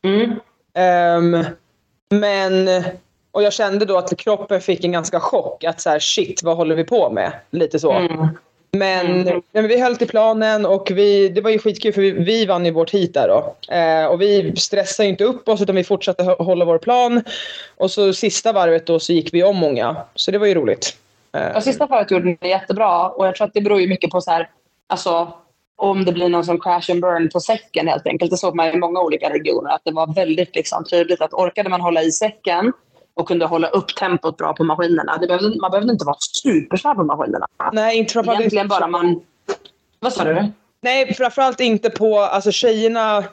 [0.04, 0.32] Mm.
[1.34, 1.46] Um,
[2.10, 2.84] men,
[3.32, 5.64] och jag kände då att kroppen fick en ganska chock.
[5.64, 7.32] Att så här, shit, vad håller vi på med?
[7.52, 7.92] Lite så.
[7.92, 8.28] Mm.
[8.72, 9.42] Men, mm.
[9.52, 12.66] men vi höll till planen och vi, det var ju skitkul för vi, vi vann
[12.66, 13.56] ju vårt hit där då.
[13.76, 17.24] Eh, och vi stressade inte upp oss utan vi fortsatte hålla vår plan.
[17.78, 19.96] Och så sista varvet då så gick vi om många.
[20.16, 20.98] Så det var ju roligt.
[21.34, 21.52] Eh.
[21.54, 24.22] Ja, sista varvet gjorde ni jättebra och jag tror att det beror ju mycket på
[24.22, 24.50] så här,
[24.88, 25.34] alltså
[25.76, 28.32] om det blir någon som crash and burn på säcken helt enkelt.
[28.32, 31.70] Det såg man i många olika regioner att det var väldigt liksom, tydligt att orkade
[31.70, 32.74] man hålla i säcken
[33.13, 35.18] och kunde hålla upp tempot bra på maskinerna.
[35.18, 37.48] Det behövde, man behövde inte vara supersnabb på maskinerna.
[37.74, 39.22] Nej, inte Egentligen bara man...
[40.00, 40.52] Vad sa du?
[40.82, 42.20] Nej, framförallt inte på...
[42.20, 43.24] Alltså tjejerna...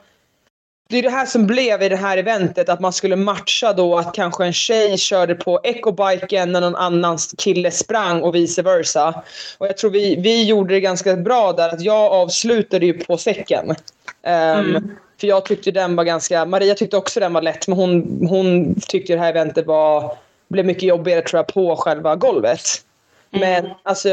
[0.88, 3.98] Det är det här som blev i det här eventet, att man skulle matcha då
[3.98, 9.22] att kanske en tjej körde på ecobiken när någon annan kille sprang och vice versa.
[9.58, 13.18] Och jag tror vi, vi gjorde det ganska bra där, att jag avslutade ju på
[13.18, 13.70] säcken.
[13.70, 13.74] Um,
[14.22, 14.90] mm.
[15.20, 18.74] För jag tyckte den var ganska, Maria tyckte också den var lätt men hon, hon
[18.80, 20.18] tyckte det här eventet var,
[20.48, 22.60] blev mycket jobbigare tror jag på själva golvet.
[23.32, 23.50] Mm.
[23.50, 24.10] Men alltså,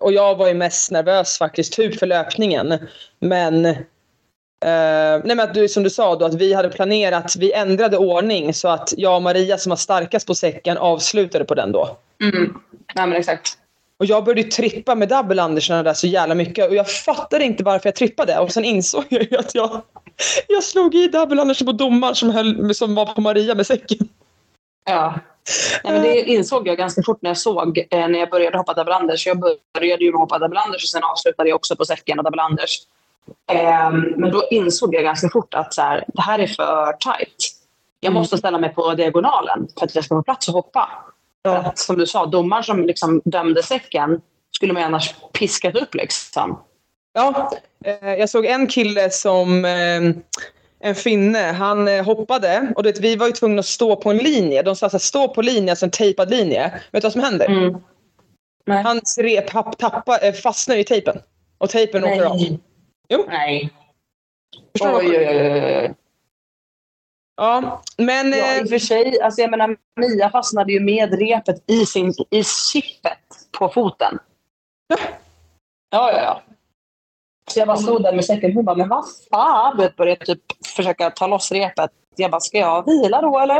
[0.00, 2.78] och jag var ju mest nervös faktiskt typ för löpningen.
[3.18, 3.76] Men
[4.64, 7.96] Uh, nej men att du, som du sa då, att vi hade planerat, vi ändrade
[7.96, 11.96] ordning så att jag och Maria som var starkast på säcken avslutade på den då.
[12.22, 12.54] Mm.
[12.94, 13.58] Ja men exakt.
[13.98, 17.64] Och jag började trippa med double undersarna där så jävla mycket och jag fattade inte
[17.64, 19.82] varför jag trippade och sen insåg jag att jag,
[20.48, 24.08] jag slog i double undersen på domaren som, höll, som var på Maria med säcken.
[24.84, 25.18] Ja.
[25.84, 28.74] Nej, men det insåg jag ganska fort när jag såg eh, när jag började hoppa
[28.74, 29.26] double unders.
[29.26, 29.40] Jag
[29.74, 32.86] började ju hoppa double unders och sen avslutade jag också på säcken och double unders.
[33.52, 37.36] Eh, men då insåg jag ganska fort att så här, det här är för tight.
[38.00, 40.88] Jag måste ställa mig på diagonalen för att jag ska få plats att hoppa.
[41.44, 45.94] För att, som du sa, domaren som liksom dömde säcken skulle man annars piskat upp.
[45.94, 46.60] Liksom.
[47.12, 47.50] Ja,
[47.84, 50.00] eh, jag såg en kille som eh,
[50.80, 54.16] en finne, han eh, hoppade och det, vi var ju tvungna att stå på en
[54.16, 54.62] linje.
[54.62, 56.72] De sa att stå på linje, alltså en tejpad linje.
[56.90, 57.46] Vet du vad som händer?
[57.46, 58.84] Mm.
[58.84, 59.46] Hans rep
[59.78, 61.18] tappa, eh, fastnar i tejpen
[61.58, 62.20] och tejpen Nej.
[62.20, 62.36] åker av.
[63.12, 63.24] Jo.
[63.28, 63.70] Nej.
[64.72, 65.94] Förstår oj, oj, oj.
[67.36, 68.32] Ja, men...
[68.32, 69.20] Ja, i och för sig.
[69.20, 73.18] Alltså jag menar, Mia fastnade ju med repet i, sin, i chippet
[73.58, 74.18] på foten.
[74.86, 74.96] Ja.
[75.90, 76.42] Ja, ja.
[77.50, 78.52] Så jag bara stod där med säcken.
[78.52, 79.76] Hon bara, men vad fan?
[79.76, 80.42] Du började typ
[80.76, 81.90] försöka ta loss repet.
[82.16, 83.58] Jag bara, ska jag vila då eller?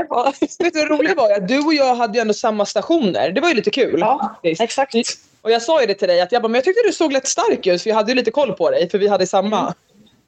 [0.64, 1.40] Vet du vad roligt var?
[1.40, 3.30] Du och jag hade ju ändå samma stationer.
[3.30, 4.00] Det var ju lite kul.
[4.00, 4.94] Ja, exakt.
[5.42, 7.12] Och jag sa ju det till dig att jag bara, men jag tyckte du såg
[7.12, 7.82] lite stark ut.
[7.82, 8.90] För jag hade ju lite koll på dig.
[8.90, 9.74] För vi hade samma.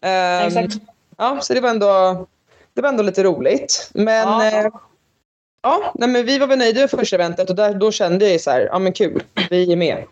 [0.01, 0.43] Mm.
[0.43, 0.75] Um, exakt.
[1.17, 2.27] Ja, så det var ändå
[2.75, 3.91] det var ändå lite roligt.
[3.95, 4.47] Men, ja.
[4.47, 4.71] Eh,
[5.63, 8.41] ja nej, men vi var väl nöjda med första eventet och där, då kände jag
[8.41, 10.05] så här, ja men kul, vi är med.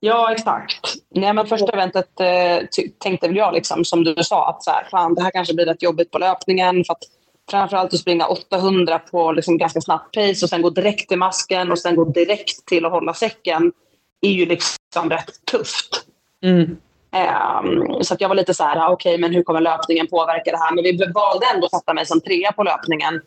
[0.00, 0.94] Ja, exakt.
[1.14, 2.66] Nej, men första eventet eh,
[2.98, 5.66] tänkte väl jag, liksom, som du sa, att så här, fan, det här kanske blir
[5.66, 6.84] rätt jobbigt på löpningen.
[6.84, 7.02] För att
[7.50, 11.72] framförallt att springa 800 på liksom, ganska snabbt pace och sen gå direkt till masken
[11.72, 13.72] och sen gå direkt till att hålla säcken
[14.22, 16.06] är ju liksom rätt tufft.
[16.42, 16.76] Mm.
[17.12, 20.56] Um, så jag var lite så här, okej, okay, men hur kommer löpningen påverka det
[20.56, 20.74] här?
[20.74, 23.20] Men vi valde ändå att sätta mig som trea på löpningen.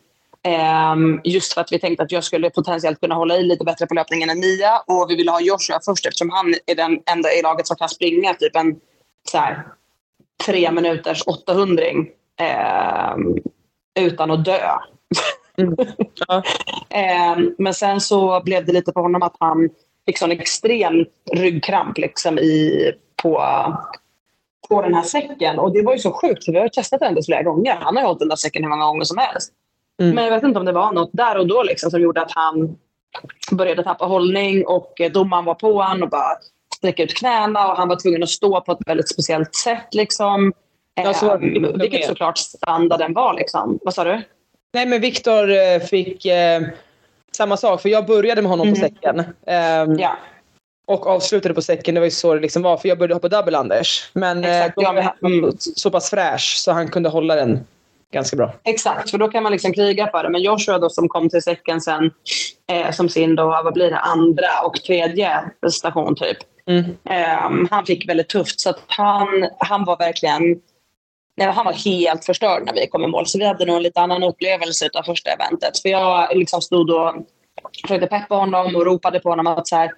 [0.92, 3.86] Um, just för att vi tänkte att jag skulle potentiellt kunna hålla i lite bättre
[3.86, 4.82] på löpningen än Mia.
[4.86, 7.88] Och vi ville ha Joshua först eftersom han är den enda i laget som kan
[7.88, 8.76] springa typ en
[9.30, 9.66] så här,
[10.46, 11.84] tre minuters 800
[13.14, 13.38] um,
[14.00, 14.60] utan att dö.
[15.58, 15.76] Mm.
[16.28, 16.42] Ja.
[17.36, 19.68] um, men sen så blev det lite på honom att han
[20.06, 22.92] fick sån extrem ryggkramp liksom i
[23.22, 23.42] på,
[24.68, 25.58] på den här säcken.
[25.58, 27.76] Och det var ju så sjukt, för vi har testat den flera gånger.
[27.80, 29.52] Han har ju hållit den där säcken hur många gånger som helst.
[30.00, 30.14] Mm.
[30.14, 32.32] Men jag vet inte om det var något där och då liksom, som gjorde att
[32.34, 32.76] han
[33.50, 36.36] började tappa hållning och domaren var på honom och bara
[36.76, 39.94] sträcka ut knäna och han var tvungen att stå på ett väldigt speciellt sätt.
[39.94, 40.52] Liksom.
[40.94, 43.34] Ja, så, um, vilket såklart standarden var.
[43.34, 43.78] Liksom.
[43.82, 44.22] Vad sa du?
[44.72, 46.62] Nej, men Viktor eh, fick eh,
[47.36, 48.80] samma sak, för jag började med honom mm.
[48.80, 49.18] på säcken.
[49.18, 50.16] Um, ja.
[50.86, 52.76] Och avslutade på säcken, det var ju så det liksom var.
[52.76, 54.10] För jag började hoppa double Anders.
[54.12, 57.64] Men Exakt, eh, då var han så pass fräsch så han kunde hålla den
[58.12, 58.52] ganska bra.
[58.64, 60.28] Exakt, för då kan man liksom kriga för det.
[60.28, 62.10] Men Joshua då som kom till säcken sen
[62.72, 66.38] eh, som sin då, vad blir det, andra och tredje station typ.
[66.66, 66.84] Mm.
[67.04, 70.60] Eh, han fick väldigt tufft så att han, han var verkligen
[71.36, 73.26] Nej, han var helt förstörd när vi kom i mål.
[73.26, 75.78] Så vi hade nog en lite annan upplevelse av första eventet.
[75.78, 77.14] För jag liksom stod och
[77.82, 79.90] försökte peppa honom och ropade på honom att så här,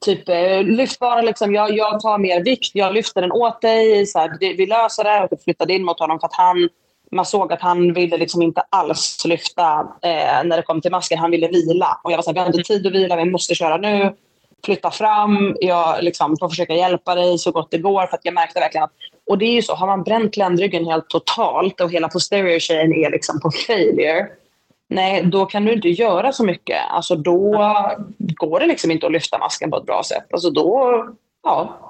[0.00, 1.22] typ, eh, lyft bara.
[1.22, 2.70] Liksom, jag, jag tar mer vikt.
[2.74, 4.06] Jag lyfter den åt dig.
[4.06, 5.28] Så här, vi löser det.
[5.30, 6.68] Och flyttade in mot honom för att han
[7.12, 11.18] man såg att han ville liksom inte alls lyfta eh, när det kom till masken.
[11.18, 12.00] Han ville vila.
[12.04, 14.14] Och jag var så här, vi har inte tid att vila, vi måste köra nu.
[14.64, 18.06] Flytta fram, jag liksom får försöka hjälpa dig så gott det går.
[18.06, 18.92] För att jag märkte verkligen att,
[19.30, 22.92] och det är ju så, har man bränt ländryggen helt totalt och hela posterior chain
[23.04, 24.28] är liksom på failure.
[24.88, 26.78] Nej, då kan du inte göra så mycket.
[26.90, 27.52] Alltså då
[28.18, 30.24] går det liksom inte att lyfta masken på ett bra sätt.
[30.32, 31.06] Alltså då,
[31.42, 31.80] ja.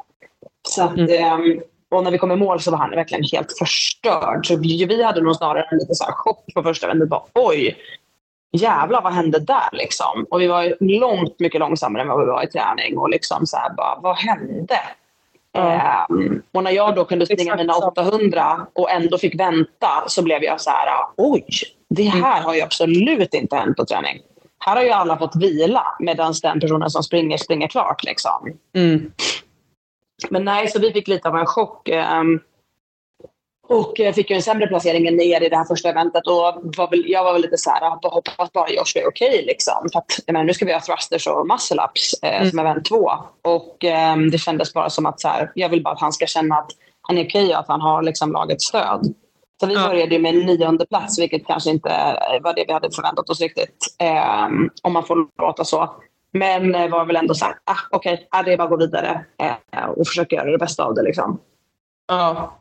[0.68, 1.60] Så att, mm.
[1.90, 4.46] Och när vi kom i mål så var han verkligen helt förstörd.
[4.46, 7.20] Så vi, hade nog snarare en liten så chock på första vändan.
[7.34, 7.76] Oj,
[8.54, 10.26] jävlar vad hände där liksom?
[10.30, 12.98] Och vi var långt mycket långsammare än vad vi var i träning.
[12.98, 14.78] Och liksom så här, bara, vad hände?
[15.56, 15.80] Mm.
[16.10, 20.42] Um, och när jag då kunde springa mina 800 och ändå fick vänta så blev
[20.42, 21.46] jag så här, oj,
[21.88, 24.20] det här har ju absolut inte hänt på träning.
[24.58, 28.04] Här har ju alla fått vila medan den personen som springer springer klart.
[28.04, 28.52] Liksom.
[28.76, 29.12] Mm.
[30.30, 31.88] Men nej, så vi fick lite av en chock.
[31.88, 32.40] Um,
[33.68, 36.26] och fick ju en sämre placering än er i det här första eventet.
[36.26, 36.34] Och
[36.76, 39.28] var väl, jag var väl lite så här, jag hoppas bara Josh är okej.
[39.28, 39.88] Okay, liksom.
[39.92, 42.50] För att, men, nu ska vi ha thrusters och muscle ups eh, mm.
[42.50, 43.10] som event två.
[43.42, 46.26] Och eh, det kändes bara som att så här, jag vill bara att han ska
[46.26, 46.70] känna att
[47.02, 49.14] han är okej okay och att han har liksom, lagets stöd.
[49.60, 51.88] Så vi började med en nionde plats, vilket kanske inte
[52.42, 53.96] var det vi hade förväntat oss riktigt.
[53.98, 54.44] Eh,
[54.82, 55.90] om man får låta så.
[56.32, 58.70] Men eh, var väl ändå så här, ah, okej, okay, ah, det är bara att
[58.70, 59.24] gå vidare
[59.72, 61.02] eh, och försöka göra det bästa av det.
[61.02, 61.38] Liksom.
[62.08, 62.60] Ja.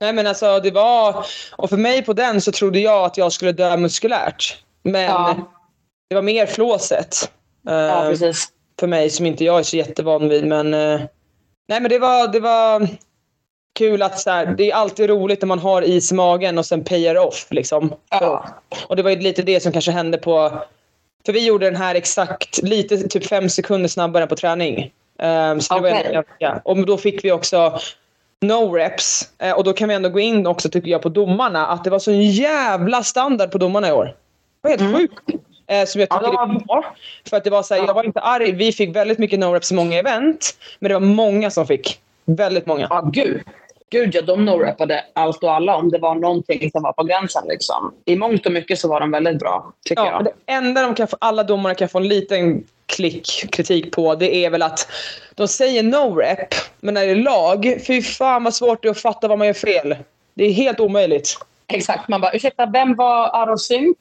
[0.00, 3.32] Nej men alltså det var, och för mig på den så trodde jag att jag
[3.32, 4.62] skulle dö muskulärt.
[4.82, 5.36] Men ja.
[6.08, 7.32] det var mer flåset.
[7.62, 8.48] Ja, uh, precis.
[8.80, 10.46] För mig som inte jag är så jättevan vid.
[10.46, 11.00] Men, uh,
[11.68, 12.88] nej men det var, det var
[13.78, 16.66] kul att så här, det är alltid roligt när man har is i magen och
[16.66, 17.46] sen payar off.
[17.50, 17.94] Liksom.
[18.10, 18.48] Ja.
[18.86, 20.62] Och det var ju lite det som kanske hände på
[21.26, 24.92] för vi gjorde den här exakt lite, typ fem sekunder snabbare på träning.
[25.22, 26.02] Um, så okay.
[26.02, 26.60] det var ja.
[26.64, 27.80] Och då fick vi också
[28.40, 29.32] no reps.
[29.44, 31.66] Uh, och då kan vi ändå gå in också tycker jag på domarna.
[31.66, 34.04] Att det var så jävla standard på domarna i år.
[34.04, 34.94] Det var helt mm.
[34.94, 35.30] sjukt.
[35.72, 36.54] Uh, som jag tycker ja, var...
[36.54, 36.94] är bra.
[37.30, 38.52] För att det var så här, jag var inte arg.
[38.52, 40.56] Vi fick väldigt mycket no reps i många event.
[40.78, 42.00] Men det var många som fick.
[42.24, 42.86] Väldigt många.
[42.90, 43.42] Ja, gud.
[43.90, 47.42] Gud ja, de no-rappade allt och alla om det var någonting som var på gränsen.
[47.48, 47.94] Liksom.
[48.04, 50.24] I mångt och mycket så var de väldigt bra, tycker ja, jag.
[50.24, 54.44] Det enda de kan få, alla domare kan få en liten klick kritik på det
[54.44, 54.88] är väl att
[55.34, 59.00] de säger no-rep, men när det är lag, fy fan vad svårt det är att
[59.00, 59.96] fatta vad man gör fel.
[60.34, 61.38] Det är helt omöjligt.
[61.66, 63.96] Exakt, man bara ursäkta, vem var sync?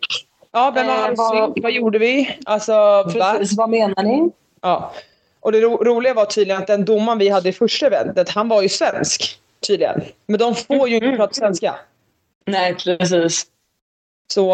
[0.52, 1.64] Ja, vem var eh, out of sync?
[1.64, 2.38] Vad gjorde vi?
[2.46, 4.32] Alltså, Precis, vad menar ni?
[4.62, 4.94] Ja.
[5.40, 8.50] Och det ro roliga var tydligen att den domaren vi hade i första eventet, han
[8.50, 10.02] var ju svensk tydligen.
[10.26, 11.76] Men de får ju inte prata svenska.
[12.46, 13.46] Nej, precis.
[14.34, 14.50] Så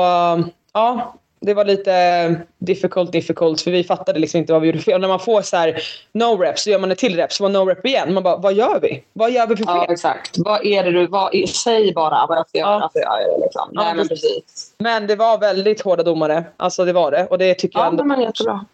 [0.74, 1.13] ja,
[1.45, 3.62] det var lite difficult, difficult.
[3.62, 5.01] För vi fattade liksom inte vad vi gjorde fel.
[5.01, 7.49] När man får så här no reps så gör man ett till rep så var
[7.49, 8.13] no rep igen.
[8.13, 9.03] Man bara, vad gör vi?
[9.13, 9.75] Vad gör vi för fel?
[9.75, 10.38] Ja, exakt.
[10.38, 13.43] Vad är det du, vad, säg bara vad jag ska göra för jag gör det.
[13.43, 13.69] Liksom.
[13.71, 14.73] Nej, ja, men precis.
[14.77, 16.43] Men det var väldigt hårda domare.
[16.58, 17.27] Alltså det var det.
[17.27, 18.03] Och det tycker ja, jag ändå.
[18.03, 18.65] Ja, men jättebra.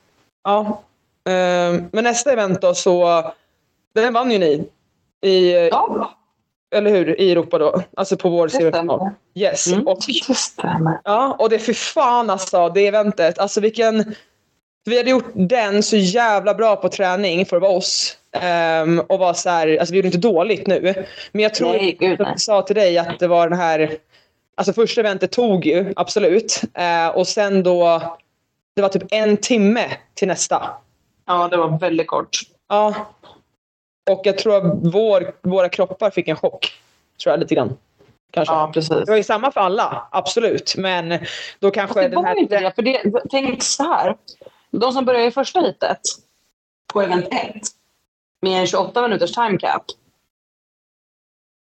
[0.43, 0.81] Ja.
[1.29, 3.23] Uh, men nästa event då så,
[3.95, 4.67] den vann ju ni.
[5.21, 6.15] I, ja
[6.75, 7.81] eller hur, i Europa då.
[7.97, 9.09] Alltså på vår semifinal.
[9.35, 9.67] Yes.
[9.67, 9.99] Mm, och.
[11.03, 13.39] Ja, och det för fan alltså, det eventet.
[13.39, 14.15] Alltså vilken...
[14.85, 18.17] Vi hade gjort den så jävla bra på träning för att vara oss.
[18.83, 21.05] Um, och var så här, alltså vi gjorde inte dåligt nu.
[21.31, 23.97] Men jag tror nej, gud, jag sa till dig att det var den här...
[24.57, 26.61] Alltså första eventet tog ju, absolut.
[26.79, 28.01] Uh, och sen då...
[28.75, 30.69] Det var typ en timme till nästa.
[31.27, 32.37] Ja, det var väldigt kort.
[32.69, 32.95] Ja,
[34.09, 36.73] och jag tror att vår, våra kroppar fick en chock.
[37.23, 37.77] Tror jag lite grann.
[38.31, 38.53] Kanske.
[38.53, 38.89] Ja, precis.
[38.89, 40.75] Det var ju samma för alla, absolut.
[40.77, 41.19] Men
[41.59, 42.07] då kanske...
[42.07, 42.39] det var här...
[42.39, 42.75] inte det.
[42.75, 44.17] För det, tänk så här.
[44.71, 45.99] De som börjar i första hitet
[46.93, 47.55] på event 1
[48.41, 49.83] med en 28 minuters time cap.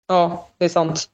[0.08, 1.10] Ja, det är sant.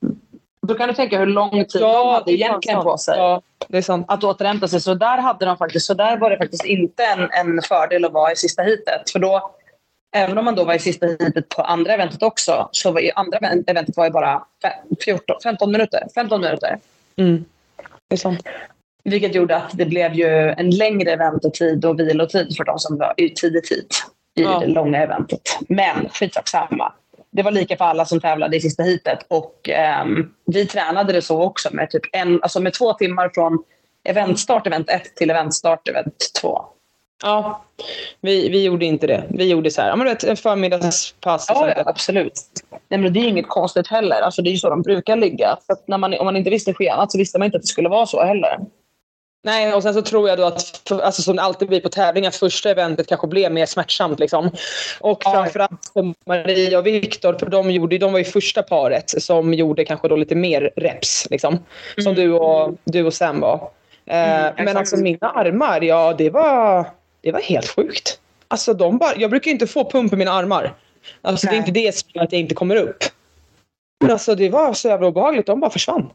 [0.62, 3.78] Då kan du tänka hur lång tid ja, de hade egentligen på sig ja, det
[3.78, 4.06] är sant.
[4.10, 4.82] att återhämta sig.
[4.82, 8.14] Så där, hade de faktiskt, så där var det faktiskt inte en, en fördel att
[8.14, 9.10] vara i sista hitet.
[9.12, 9.52] För då
[10.16, 13.12] även om man då var i sista heatet på andra eventet också, så var ju
[13.16, 14.44] andra eventet var ju bara
[15.06, 16.08] 14, 15 minuter.
[16.16, 16.80] 15 minuter.
[17.16, 17.46] Mm.
[18.08, 18.48] Det är sant.
[19.04, 23.14] Vilket gjorde att det blev ju en längre väntetid och vilotid för de som var
[23.18, 23.88] i tidig tid
[24.36, 24.60] i ja.
[24.60, 25.42] det långa eventet.
[25.70, 26.94] Men skitsamma.
[27.32, 29.20] det var lika för alla som tävlade i sista heatet.
[29.28, 33.64] Och ehm, vi tränade det så också med, typ en, alltså med två timmar från
[34.04, 36.66] eventstart event 1 till eventstart event 2.
[37.24, 37.64] Ja,
[38.22, 39.24] vi, vi gjorde inte det.
[39.30, 41.46] Vi gjorde så här, ja men du vet, en förmiddagspass.
[41.50, 42.34] Ja, ja, absolut.
[42.90, 44.22] Nej, men det är inget konstigt heller.
[44.22, 45.50] Alltså, det är ju så de brukar ligga.
[45.68, 47.90] Att när man, om man inte visste schemat så visste man inte att det skulle
[47.90, 48.58] vara så heller.
[49.44, 51.90] Nej, och sen så tror jag då att, för- alltså som det alltid blir på
[51.90, 54.20] tävling, att första eventet kanske blev mer smärtsamt.
[54.20, 54.52] Liksom.
[55.00, 55.32] Och Ja.
[55.32, 59.86] framförallt för Maria och Viktor, för de, gjorde, de var ju första paret som gjorde
[59.86, 61.28] kanske då lite mer reps.
[61.30, 61.60] Liksom.
[62.04, 63.56] Som du, och, du och Sam var.
[64.06, 64.54] Eh, men Mm.
[64.58, 64.78] exakt.
[64.78, 66.86] alltså mina armar, ja det var,
[67.22, 68.20] det var helt sjukt.
[68.48, 70.76] Alltså, de bara, jag brukar inte få pump i mina armar.
[71.22, 73.04] Alltså, det är inte det som gör att jag inte kommer upp.
[74.02, 75.46] Men alltså, det var så jävla obehagligt.
[75.46, 76.10] De bara försvann.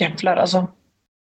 [0.00, 0.66] Jävlar alltså.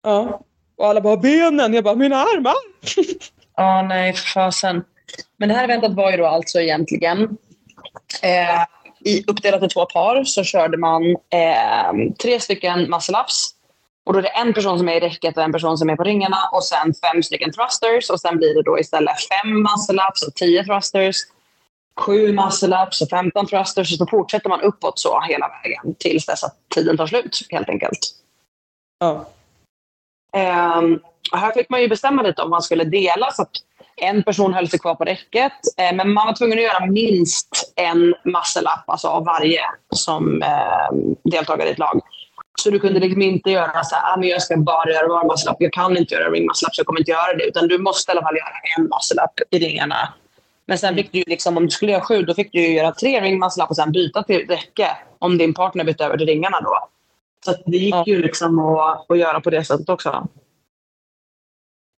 [0.03, 0.41] Ja.
[0.77, 1.73] Och alla bara benen.
[1.73, 2.55] Jag bara mina armar.
[3.55, 4.84] Ja, nej, för fasen.
[5.38, 7.38] Men det här eventet var ju då alltså egentligen
[8.23, 8.63] eh,
[9.05, 13.49] i, uppdelat i två par så körde man eh, tre stycken muscle-ups.
[14.12, 15.95] Och då är det en person som är i räcket och en person som är
[15.95, 20.28] på ringarna och sen fem stycken thrusters och sen blir det då istället fem muscle-ups
[20.28, 21.15] och tio thrusters,
[22.00, 26.43] sju muscle-ups och 15 thrusters och så fortsätter man uppåt så hela vägen tills dess
[26.43, 28.00] att tiden tar slut helt enkelt.
[29.00, 29.26] Ja.
[31.32, 33.52] Och här fick man ju bestämma lite om man skulle dela så att
[33.95, 35.54] en person höll sig kvar på räcket.
[35.78, 39.62] Eh, men man var tvungen att göra minst en muscle-up alltså av varje
[39.95, 42.02] som eh, deltagare i ett lag.
[42.59, 45.23] Så du kunde liksom inte göra så här, ah, men jag ska bara göra var
[45.31, 45.55] muscle-up.
[45.59, 47.43] Jag kan inte göra ring muscle-up så jag kommer inte göra det.
[47.47, 50.13] Utan du måste i alla fall göra en muscle-up i ringarna.
[50.65, 53.21] Men sen fick du liksom, om du skulle göra sju, då fick du göra tre
[53.21, 54.87] ring muscle-up och sen byta till räcke.
[55.19, 56.77] Om din partner bytte över till ringarna då.
[57.45, 58.03] Så det gick Ja.
[58.07, 60.27] ju liksom att, att göra på det sättet också.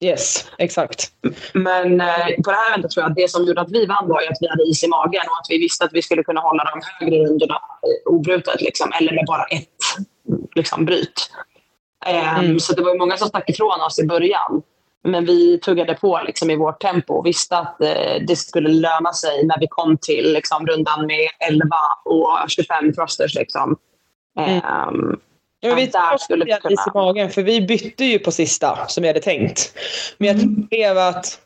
[0.04, 1.12] Yes, exakt.
[1.54, 4.08] Men eh, på det här eventet tror jag att det som gjorde att vi vann
[4.08, 6.42] var att vi hade is i magen och att vi visste att vi skulle kunna
[6.42, 8.62] hålla de högre rundorna eh, obrutet.
[8.62, 9.68] Liksom, eller med bara ett
[10.56, 11.32] liksom, bryt.
[12.06, 12.60] Eh, Mm.
[12.60, 14.62] Så det var många som stack ifrån oss i början.
[15.04, 19.14] Men vi tuggade på liksom, i vårt tempo och visste att eh, det skulle löna
[19.14, 21.68] sig när vi kom till liksom, rundan med 11
[22.06, 23.36] och 25 thrusters.
[23.36, 23.78] Liksom.
[24.40, 24.50] Mm.
[24.50, 25.20] Ehm,
[25.66, 26.92] Ja, vi där skulle vi is i kunna.
[26.94, 29.74] magen för vi bytte ju på sista som jag hade tänkt.
[30.18, 31.40] Men jag tror det blev att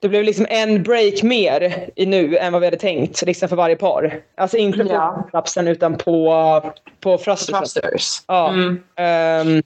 [0.00, 3.56] det blev liksom en break mer i nu än vad vi hade tänkt liksom för
[3.56, 4.20] varje par.
[4.36, 5.28] Alltså inte på Ja.
[5.32, 6.62] lapsen utan på,
[7.00, 7.54] på thrustersen.
[7.60, 8.22] thrusters.
[8.26, 8.48] Ja.
[8.48, 8.82] Mm.
[8.96, 9.62] Ehm,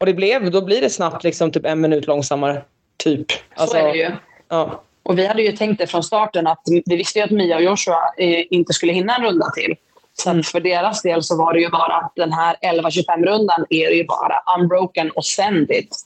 [0.00, 2.62] och det blev, då blir det snabbt liksom typ en minut långsammare.
[2.96, 3.26] Typ.
[3.56, 4.10] Så är det ju.
[4.48, 4.82] Ja.
[5.02, 7.62] Och vi hade ju tänkt det från starten att vi visste ju att Mia och
[7.62, 9.74] Joshua eh, inte skulle hinna en runda till.
[10.14, 10.42] Så Mm.
[10.42, 14.42] för deras del så var det ju bara att den här 11-25-rundan är ju bara
[14.58, 15.96] unbroken och send it.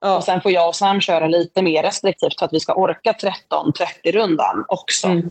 [0.00, 0.16] Ja.
[0.16, 3.12] Och sen får jag och Sam köra lite mer restriktivt för att vi ska orka
[3.12, 5.06] 13-30-rundan också.
[5.06, 5.30] Mm.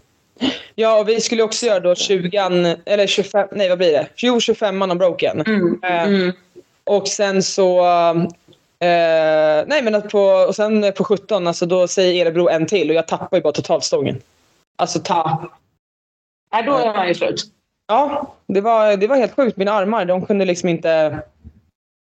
[0.76, 2.38] ja, och vi skulle också göra då 20
[2.86, 4.08] eller 25, nej vad blir det?
[4.16, 5.42] Jo, 25 unbroken.
[5.42, 5.80] Mm.
[5.84, 6.34] Eh, Mm.
[6.84, 7.80] Och sen så...
[8.82, 12.90] Eh, nej men att på, och sen på 17, alltså då säger Elebro en till
[12.90, 14.22] och jag tappar ju bara totalt stången.
[14.78, 15.50] Alltså ta,
[16.52, 17.44] Nej, då är man ju slut.
[17.88, 19.58] Ja, det var, det var helt sjukt.
[19.58, 21.22] Mina armar, de kunde liksom inte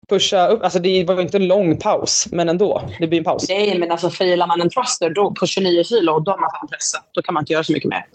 [0.09, 0.63] pusha upp.
[0.63, 2.81] Alltså det var inte en lång paus, men ändå.
[2.99, 3.49] Det blir en paus.
[3.49, 6.67] Nej, men alltså failar man en thruster då, på 29 kilo, då har man fan
[6.67, 7.09] pressat.
[7.11, 8.05] Då kan man inte göra så mycket mer.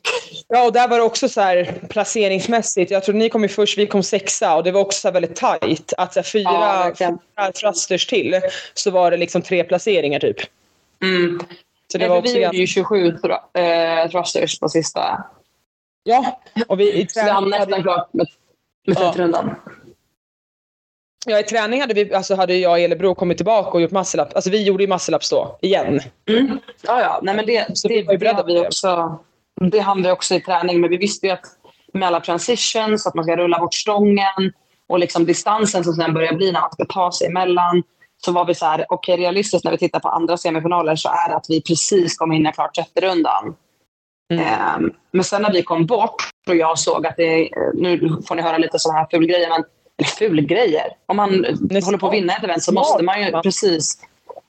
[0.49, 2.91] Ja, och där var det också så här placeringsmässigt.
[2.91, 5.93] Jag tror ni kom ju först, vi kom sexa och det var också väldigt tajt.
[5.99, 7.19] Att så här, Ja, fyra, verkligen.
[7.39, 8.41] fyra thrusters till
[8.75, 10.37] så var det liksom tre placeringar typ.
[11.03, 11.41] Mm.
[11.93, 12.75] Så det var också vi gjorde ju ganska...
[12.75, 15.25] 27 thru- eh, thrusters på sista.
[16.03, 18.27] Ja, och vi, i Så det träning nästan klart med,
[18.87, 19.45] med Ja.
[21.27, 21.33] 30-rundan.
[21.37, 24.23] ja, i träning hade, vi, alltså hade jag och Elebro kommit tillbaka och gjort muscle
[24.23, 24.29] up.
[24.35, 26.01] Alltså vi gjorde ju muscle ups då, igen.
[26.29, 26.59] Mm.
[26.83, 27.21] Ja, ja.
[27.23, 28.67] Nej, men det, Så det, det, på vi det.
[28.67, 29.19] också,
[29.61, 30.81] det vi också i träning.
[30.81, 31.45] Men vi visste ju att
[31.93, 34.53] med alla transitions, att man ska rulla bort stången
[34.89, 37.83] och liksom distansen som sen börjar bli när man ska ta sig emellan.
[38.25, 41.29] Så var vi så här, okej realistiskt när vi tittar på andra semifinaler så är
[41.29, 43.55] det att vi precis kom in i klart 30-rundan.
[44.33, 44.45] Mm.
[44.45, 46.15] Ehm, men sen när vi kom bort
[46.49, 49.65] och jag såg att det, nu får ni höra lite sådana här fulgrejer, men eller
[50.05, 50.87] fulgrejer.
[51.07, 53.99] Om man är håller på att vinna ett event så måste man ju, precis.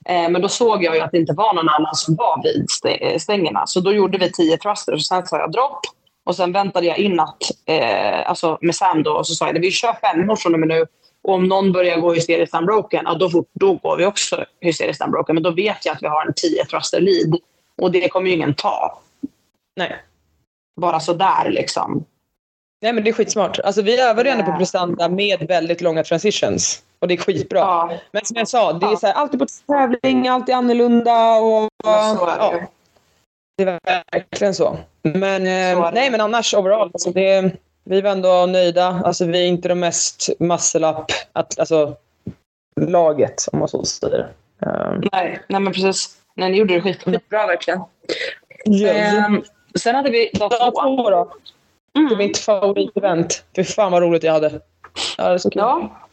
[0.08, 2.66] Eh, men då såg jag ju att det inte var någon annan som var vid
[2.84, 3.66] stä- stängerna.
[3.66, 5.80] Så då gjorde vi 10 thrusters och sen sa jag dropp.
[6.24, 7.36] Och sen väntade jag in att,
[7.66, 10.60] eh, alltså med Sam då, och så sa jag att vi kör femmor från och
[10.60, 10.86] med nu.
[11.24, 15.02] Och om någon börjar gå hysteriskt unbroken, ja, då, får- då går vi också hysteriskt
[15.02, 15.34] unbroken.
[15.34, 17.36] Men då vet jag att vi har en 10 thruster lead.
[17.82, 18.98] Och det kommer ju ingen ta.
[19.76, 19.96] Nej.
[20.80, 22.04] Bara sådär liksom.
[22.82, 23.58] Nej men det är skitsmart.
[23.58, 26.82] Alltså vi övade ju ändå på prestanda med väldigt långa transitions.
[26.98, 27.58] Och det är skitbra.
[27.58, 28.96] Ja, Men som jag sa, det är Ja.
[28.96, 31.34] så här, alltid på tävling, alltid annorlunda.
[31.40, 32.60] Och, men så är det ja.
[33.58, 33.78] Det var
[34.12, 34.76] verkligen så.
[35.02, 36.00] Men, eh, Så är det.
[36.00, 37.50] nej, men annars overall, alltså det,
[37.84, 39.00] vi var ändå nöjda.
[39.04, 41.96] Alltså, vi är inte de mest muscle up, att, alltså,
[42.80, 44.28] laget om man så säger.
[44.58, 46.16] Um, Nej, nej men precis.
[46.34, 47.80] Nej, ni gjorde det skit, skitbra verkligen.
[48.86, 49.42] Ehm,
[49.78, 50.96] sen hade vi dag Dag två.
[50.96, 51.30] två
[51.94, 52.00] då.
[52.00, 53.44] Det är mitt favoritevent.
[53.56, 54.60] Fy fan vad roligt jag hade.
[55.18, 55.60] Ja, det, är så kul.
[55.60, 56.08] Ja,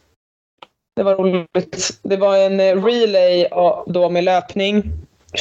[0.96, 2.00] det var roligt.
[2.02, 3.48] Det var en eh, relay
[3.86, 4.82] då med löpning.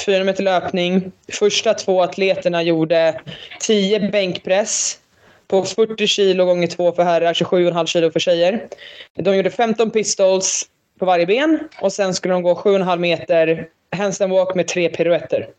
[0.06, 1.12] 4 meter löpning.
[1.32, 3.22] Första två atleterna gjorde
[3.60, 5.00] 10 bänkpress
[5.48, 8.68] på 40 kilo gånger 2 för herrar, 27,5 kilo för tjejer.
[9.16, 10.70] De gjorde 15 pistols
[11.00, 15.50] på varje ben och sen skulle de gå 7,5 meter handstand walk med tre piruetter.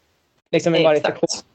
[0.52, 1.20] Liksom i varje Exakt.
[1.20, 1.49] sektion.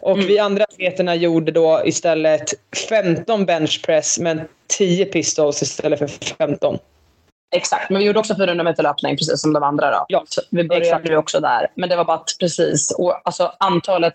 [0.00, 2.50] Och vi andra atleterna gjorde då istället
[2.88, 6.08] 15 benchpress men 10 pistols istället för
[6.38, 6.78] 15.
[7.56, 7.90] exakt.
[7.90, 9.90] Men vi gjorde också 400 meter löpning, precis som de andra.
[9.90, 10.04] Då.
[10.08, 11.10] Ja, Så vi började exakt.
[11.10, 11.66] ju också där.
[11.74, 14.14] Men det var bara att precis, och, alltså, antalet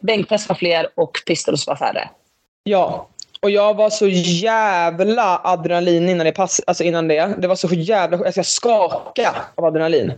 [0.00, 2.10] bänkpress var fler och pistols var färre.
[2.64, 3.08] Ja.
[3.42, 7.34] Och jag var så jävla adrenalin innan det pass, alltså innan det.
[7.38, 10.12] Det var så jävla alltså jag skakade av adrenalin.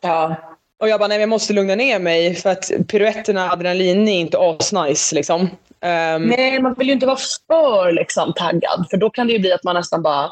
[0.00, 0.34] Ja.
[0.80, 4.38] Och jag bara, nej jag måste lugna ner mig för att piruetterna, adrenalin är inte
[4.38, 5.50] asnice liksom.
[5.80, 8.86] Ehm, Nej, man vill ju inte vara för liksom, taggad.
[8.90, 10.30] För då kan det ju bli att man nästan bara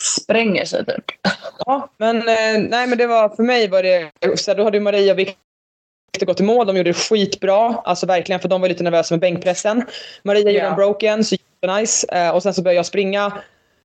[0.00, 0.84] spränger sig.
[0.86, 1.04] Typ.
[1.66, 4.80] Ja, men eh, nej men det var för mig var det, så här, då hade
[4.80, 6.66] Maria och Victor gått i mål.
[6.66, 7.74] De gjorde det skitbra.
[7.84, 9.84] Alltså verkligen för de var lite nervösa med bänkpressen.
[10.22, 10.70] Maria gjorde Ja.
[10.70, 11.36] en broken, så
[11.78, 12.06] nice.
[12.12, 13.32] Eh, och sen så började jag springa.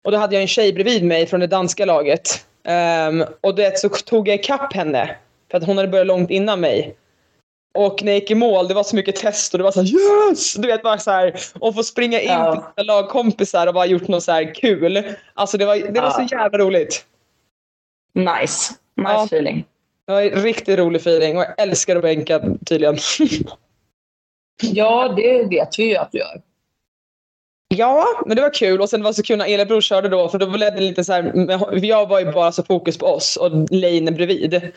[0.03, 2.45] Och då hade jag en tjej bredvid mig från det danska laget.
[2.67, 5.15] Ehm, och det så tog jag ikapp henne.
[5.51, 6.95] För att hon hade börjat långt innan mig.
[7.73, 9.81] Och när jag gick i mål, det var så mycket test och det var så
[9.81, 9.87] här
[10.29, 10.53] yes!
[10.53, 11.35] Du vet bara så här.
[11.59, 12.51] Och få springa in Ja.
[12.55, 15.03] till sina lagkompisar och bara gjort något så här kul.
[15.33, 16.27] Alltså det var, det var Ja.
[16.27, 17.05] så jävla roligt.
[18.13, 18.33] Nice.
[18.37, 19.25] Nice Ja.
[19.25, 19.65] feeling.
[20.05, 22.97] Det var en riktigt rolig feeling och jag älskar att bänka tydligen.
[24.61, 26.41] Ja, det vet vi ju att du gör.
[27.67, 30.29] ja, men det var kul och sen var det så kul när Elebror körde då
[30.29, 33.35] för då blev det lite så här, jag var ju bara så fokus på oss
[33.37, 34.71] och Lane bredvid.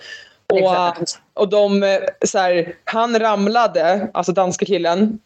[0.50, 5.18] Och, och de, eh, så här, han ramlade, alltså danska killen,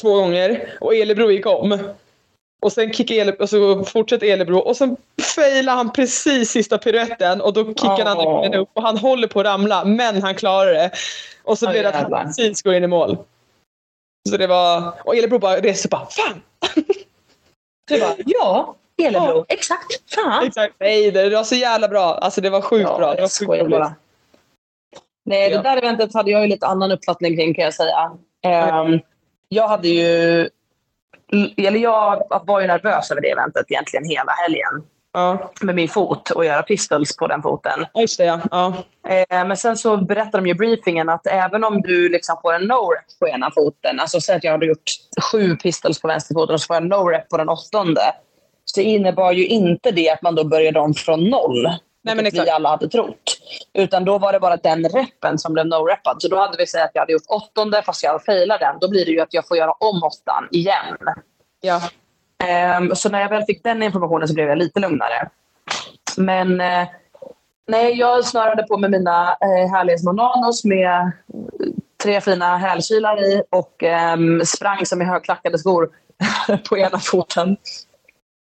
[0.00, 1.78] två gånger och Elebro gick om.
[2.62, 4.96] Och sen kickade Ele, och så fortsatte Elebro och sen
[5.34, 8.26] failade han precis sista piruetten och då kickade han Åh.
[8.26, 10.90] andra killen upp och han håller på att ramla men han klarar det.
[11.44, 13.18] Och så Åh, blev det att han precis går in i mål.
[14.28, 16.42] Så det var, och Elebro bara reser sig bara fan!
[17.88, 19.44] Du bara, ja, Elebro.
[19.48, 20.14] Exakt.
[20.14, 20.46] Fan.
[20.46, 20.74] Exakt.
[20.78, 22.14] Nej, det var så jävla bra.
[22.14, 23.14] Alltså det var sjukt bra.
[23.14, 23.88] Det var sjukt roligt.
[25.26, 28.12] Nej, det där eventet hade jag ju lite annan uppfattning kring kan jag säga.
[28.42, 29.00] Ehm,
[29.48, 30.48] jag hade ju...
[31.56, 34.82] Eller jag var ju nervös över det eventet egentligen hela helgen.
[35.12, 37.86] Ja, Med min fot och göra pistols på den foten.
[37.94, 38.40] Just det ja.
[38.50, 38.74] ja.
[39.08, 42.54] Eh, men sen så berättade de ju i briefingen att även om du liksom får
[42.54, 44.90] en no-rep på ena foten, alltså säg att jag hade gjort
[45.32, 48.00] sju pistols på vänsterfoten och så får jag en no-rep på den åttonde,
[48.64, 51.68] så innebar ju inte det att man då började om från noll.
[52.06, 53.38] Nej, men vi alla hade trott.
[53.72, 56.16] Utan då var det bara den reppen som blev no-reppad.
[56.18, 58.78] Så då hade vi sagt att jag hade gjort åttonde fast jag failade den.
[58.80, 60.96] Då blir det ju att jag får göra om åttan igen.
[61.60, 61.80] ja.
[62.44, 65.28] Ehm, så när jag väl fick den informationen så blev jag lite lugnare.
[66.16, 66.88] Men eh,
[67.68, 69.36] nej, jag snörade på med mina
[69.72, 71.08] härliga små nanos med eh,
[72.02, 75.90] tre fina hälkilar i och ehm, sprang som i högklackade skor
[76.68, 77.56] på ena foten.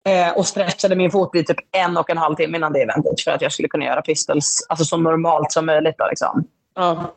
[0.08, 3.20] Eh, och stretchade min fot i typ en och en halv timme innan det eventet
[3.20, 5.94] för att jag skulle kunna göra pistols alltså så normalt som möjligt.
[5.98, 6.44] Då, liksom.
[6.74, 7.14] ja.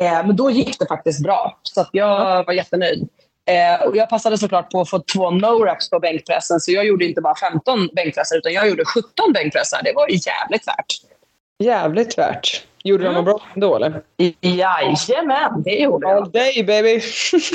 [0.00, 1.58] Eh, men då gick det faktiskt bra.
[1.62, 3.08] Så jag var jättenöjd.
[3.46, 6.60] Eh, och jag passade såklart på att få två no-reps på bänkpressen.
[6.60, 9.80] Så jag gjorde inte bara 15 bänkpressar utan jag gjorde 17 bänkpressar.
[9.84, 10.86] Det var ju jävligt värt.
[11.58, 12.66] Jävligt värt.
[12.84, 13.24] Gjorde de Mm.
[13.24, 14.02] något bra då eller?
[14.40, 16.16] Jajamän, det gjorde jag.
[16.16, 17.00] All day baby!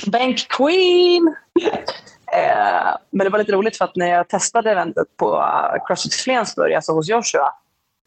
[0.08, 1.36] Bank Queen!
[2.32, 5.46] Eh, men det var lite roligt för att när jag testade eventet på
[5.88, 7.54] Crossfit Flensburg, alltså hos Joshua,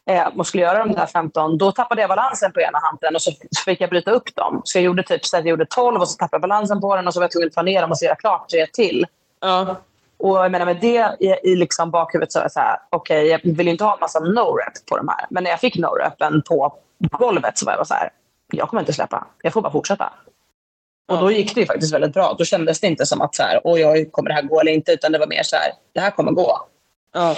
[0.09, 3.21] eh, och skulle göra de där 15, då tappade jag balansen på ena handen och
[3.21, 3.31] så
[3.65, 4.61] fick jag bryta upp dem.
[4.63, 7.07] Så jag gjorde typ så jag gjorde 12 och så tappade jag balansen på den
[7.07, 9.05] och så var jag tvungen att ta ner dem och så göra klart tre till.
[9.41, 9.75] ja.
[10.19, 13.27] Och jag menar med det i, i liksom bakhuvudet så var jag så här, okej,
[13.27, 15.25] jag vill inte ha en massa no-rep på de här.
[15.29, 18.09] Men när jag fick no-repen på golvet så var jag så här,
[18.51, 19.27] jag kommer inte släppa.
[19.41, 20.13] Jag får bara fortsätta.
[21.09, 22.35] Och då gick det faktiskt väldigt bra.
[22.37, 24.71] Då kändes det inte som att så här, oj, oj, kommer det här gå eller
[24.71, 24.91] inte?
[24.91, 26.59] Utan det var mer så här, det här kommer gå.
[27.13, 27.35] ja.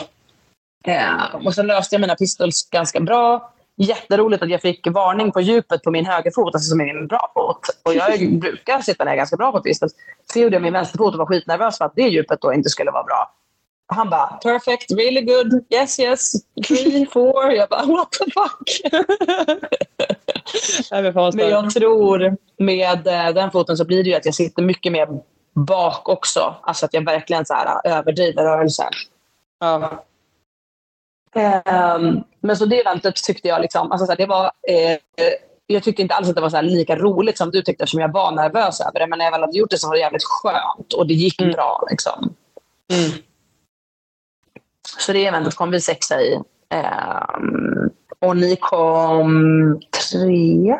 [0.84, 3.54] Eh, och sen löste jag mina pistols ganska bra.
[3.78, 7.32] Jätteroligt att jag fick varning på djupet på min högerfot, alltså som är min bra
[7.34, 7.60] fot.
[7.84, 9.94] Och jag brukar sitta ner ganska bra på pistols.
[10.34, 12.92] Så gjorde jag min vänsterfot och var skitnervös för att det djupet då inte skulle
[12.92, 13.34] vara bra.
[13.96, 16.32] Han bara, perfect, really good, yes yes,
[16.68, 17.52] three, four.
[17.52, 18.82] Jag bara, what the fuck?
[21.36, 24.92] Men jag tror med eh, den foten så blir det ju att jag sitter mycket
[24.92, 25.08] mer
[25.54, 26.56] bak också.
[26.62, 28.92] Alltså att jag verkligen så här, överdriver rörelsen.
[29.60, 30.04] Ja.
[31.36, 34.98] Ehm, men så det eventet tyckte jag liksom, alltså så här, det var, eh,
[35.68, 38.14] jag tyckte inte alls att det var så lika roligt som du tyckte eftersom jag
[38.14, 39.08] var nervös över det.
[39.08, 41.42] Men när jag väl hade gjort det så var det jävligt skönt och det gick
[41.42, 41.54] Mm.
[41.54, 41.84] bra.
[41.92, 42.34] Liksom.
[42.94, 43.12] Mm.
[44.98, 46.40] Så det eventet kom vi sexa i.
[46.70, 47.90] Ehm,
[48.20, 49.82] och ni kom
[50.12, 50.76] tre?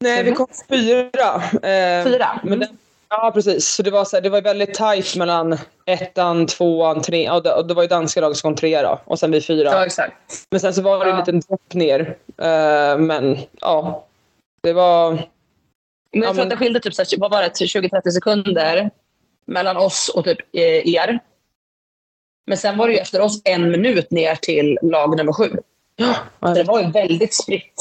[0.00, 1.34] Nej, vi kom fyra.
[1.70, 2.40] Eh, Fyra?
[2.42, 2.58] Men Mm.
[2.60, 3.66] den, ja, precis.
[3.68, 7.36] Så det var, så här, det var väldigt tajt mellan ettan, tvåan, trean.
[7.36, 9.00] Och det, och det var ju danska lag som kom trea då.
[9.04, 9.68] Och sen vi fyra.
[9.72, 10.14] Ja, exakt.
[10.50, 11.18] Men sen så var det en Ja.
[11.18, 12.00] liten dropp ner.
[12.38, 14.04] Eh, men ja,
[14.62, 15.10] det var...
[15.12, 15.22] Men
[16.22, 18.90] jag Ja, tror att det skilde typ, så här, vad var det, 20-30 sekunder
[19.46, 21.18] mellan oss och typ eh, er.
[22.46, 25.50] Men sen var det ju efter oss en minut ner till lag nummer sju.
[26.40, 27.74] Så det var ju väldigt spritt.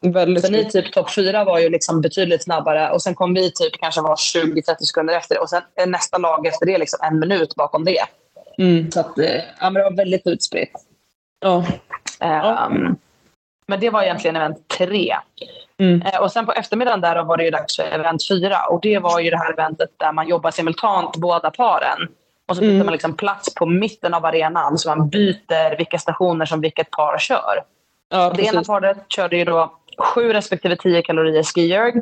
[0.00, 3.52] väldigt Så ni typ topp fyra var ju liksom betydligt snabbare och sen kom vi
[3.52, 7.54] typ kanske var 20-30 sekunder efter och sen nästa lag efter det liksom en minut
[7.54, 8.00] bakom det.
[8.58, 10.72] mm, Så att, eh, ja, men det var väldigt utspritt.
[11.40, 11.64] ja.
[12.20, 12.96] Ehm,
[13.66, 15.14] Men det var egentligen event tre.
[15.78, 16.02] Mm.
[16.02, 18.66] Eh, Och sen på eftermiddagen där var det ju dags för event fyra.
[18.70, 22.08] Och det var ju det här eventet där man jobbar simultant båda paren.
[22.50, 22.86] Och så byter Mm.
[22.86, 27.18] man liksom plats på mitten av arenan så man byter vilka stationer som vilket par
[27.18, 27.64] kör.
[28.08, 32.00] ja Det ena paret körde ju då 7 respektive 10 kalorier skierg.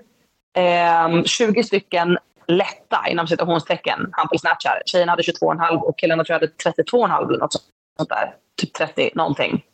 [0.57, 4.83] Ehm, 20 stycken lätta inom citationstecken hampelsnatchar.
[4.87, 8.35] Tjejerna hade 22,5 och killarna tror jag hade 32,5 eller något sånt där.
[8.61, 9.65] Typ 30 någonting.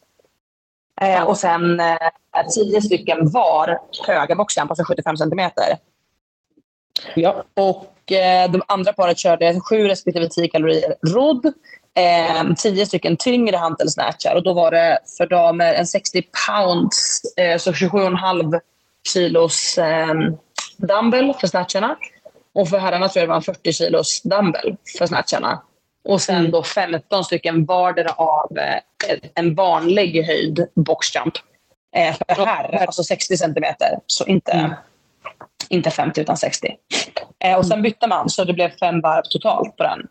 [1.01, 1.97] Eh, och sen eh,
[2.55, 5.64] 10 stycken var höga boxjump, alltså 75 centimeter.
[7.14, 7.45] Ja.
[7.55, 11.47] Och eh, de andra paret körde 7 respektive 10 kalorier rodd.
[11.97, 14.34] Eh, 10 stycken tyngre hantelsnatchar.
[14.34, 18.61] Och då var det för damer en 60 pounds, eh, så 27,5
[19.12, 20.14] kilos eh,
[20.76, 21.97] dumbbell för snatcharna.
[22.55, 25.62] Och för herrarna tror jag det var en 40 kilos dumbbell för snatcharna.
[26.09, 26.51] Och sen Mm.
[26.51, 31.34] då 15 stycken vardera av eh, en vanlig höjd boxjump.
[31.97, 32.45] Eh, för Ja.
[32.45, 33.99] herr, alltså 60 centimeter.
[34.07, 34.70] Så inte, Mm.
[35.69, 36.75] Inte 50 utan 60.
[37.45, 40.07] Eh, och sen bytte man så det blev fem varv totalt på den.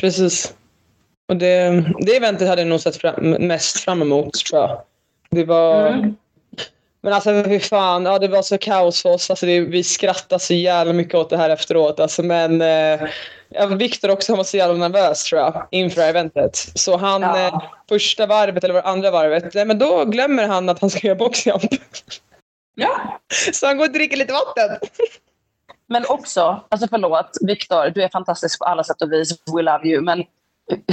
[0.00, 0.54] Precis.
[1.28, 4.80] Och det, det eventet hade jag nog sett fram, mest fram emot, tror jag.
[5.30, 5.86] Det var...
[5.86, 6.16] Mm.
[7.02, 9.30] Men alltså fy fan, ja, det var så kaos för oss.
[9.30, 12.00] Alltså, det, vi skrattade så jävla mycket åt det här efteråt.
[12.00, 13.00] Alltså, men eh,
[13.48, 16.56] ja, Viktor också han var så jävla nervös tror jag inför eventet.
[16.74, 17.46] Så han, Ja.
[17.46, 21.06] eh, första varvet eller var andra varvet, nej, men då glömmer han att han ska
[21.06, 21.62] göra boxjump.
[22.74, 23.20] Ja.
[23.52, 24.88] Så han går och dricker lite vatten.
[25.86, 29.30] Men också, alltså förlåt, Viktor, du är fantastisk på alla sätt och vis.
[29.56, 30.00] We love you.
[30.02, 30.24] Men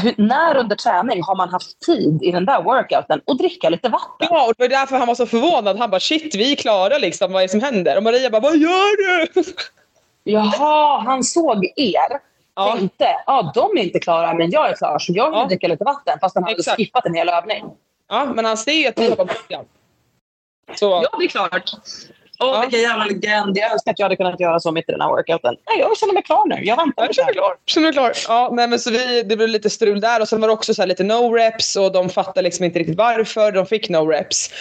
[0.02, 3.90] hur, när under träning har man haft tid i den där workouten att dricka lite
[3.90, 4.28] vatten?
[4.30, 5.78] Ja, och det var därför han var så förvånad.
[5.80, 7.32] Han bara shit, vi är klara liksom.
[7.32, 7.98] Vad är det som händer?
[7.98, 9.44] Och Maria bara vad gör du?
[10.24, 12.20] Jaha, han såg er.
[12.56, 12.76] Ja.
[12.78, 15.46] Tänkte, ja, de är inte klara, men jag är klar, så jag vill Ja.
[15.46, 16.18] dricka lite vatten.
[16.22, 16.78] Fast han hade Exakt.
[16.78, 17.66] skippat en hel övning.
[18.10, 19.68] Ja, men han ser ju att vi har boxjump.
[20.76, 21.72] Så Ja, det är klart.
[22.44, 22.62] Åh, Ja.
[22.62, 23.58] vilken jävla legend.
[23.58, 25.56] Jag önskar att jag hade kunnat göra så mitt i den här workouten.
[25.70, 26.66] Nej, jag känner mig klar nu.
[26.66, 27.06] Jag väntar.
[27.06, 27.56] Jag känner mig klar.
[27.66, 28.12] Känner mig klar.
[28.28, 30.74] Ja, nej, men så vi, det blev lite strul där och sen var det också
[30.74, 34.52] så här lite no-reps och de fattade liksom inte riktigt varför de fick no-reps.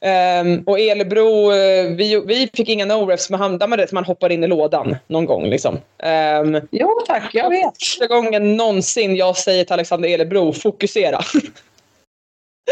[0.00, 3.60] Ehm, och Elebro, eh, vi, vi fick inga no-reps men han,
[3.92, 5.46] man hoppar in i lådan någon gång.
[5.46, 5.74] Liksom.
[5.74, 7.30] Um, Jo, tack.
[7.32, 7.78] Jag vet.
[7.78, 11.20] första gången någonsin jag säger till Alexander Elebro, fokusera.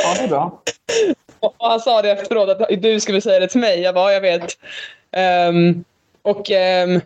[0.05, 0.63] Ja, det är bra.
[1.59, 3.81] Och han sa det efteråt att du skulle säga det till mig.
[3.81, 4.59] Jag bara, jag vet.
[5.13, 5.85] Ehm,
[6.23, 7.01] och ehm,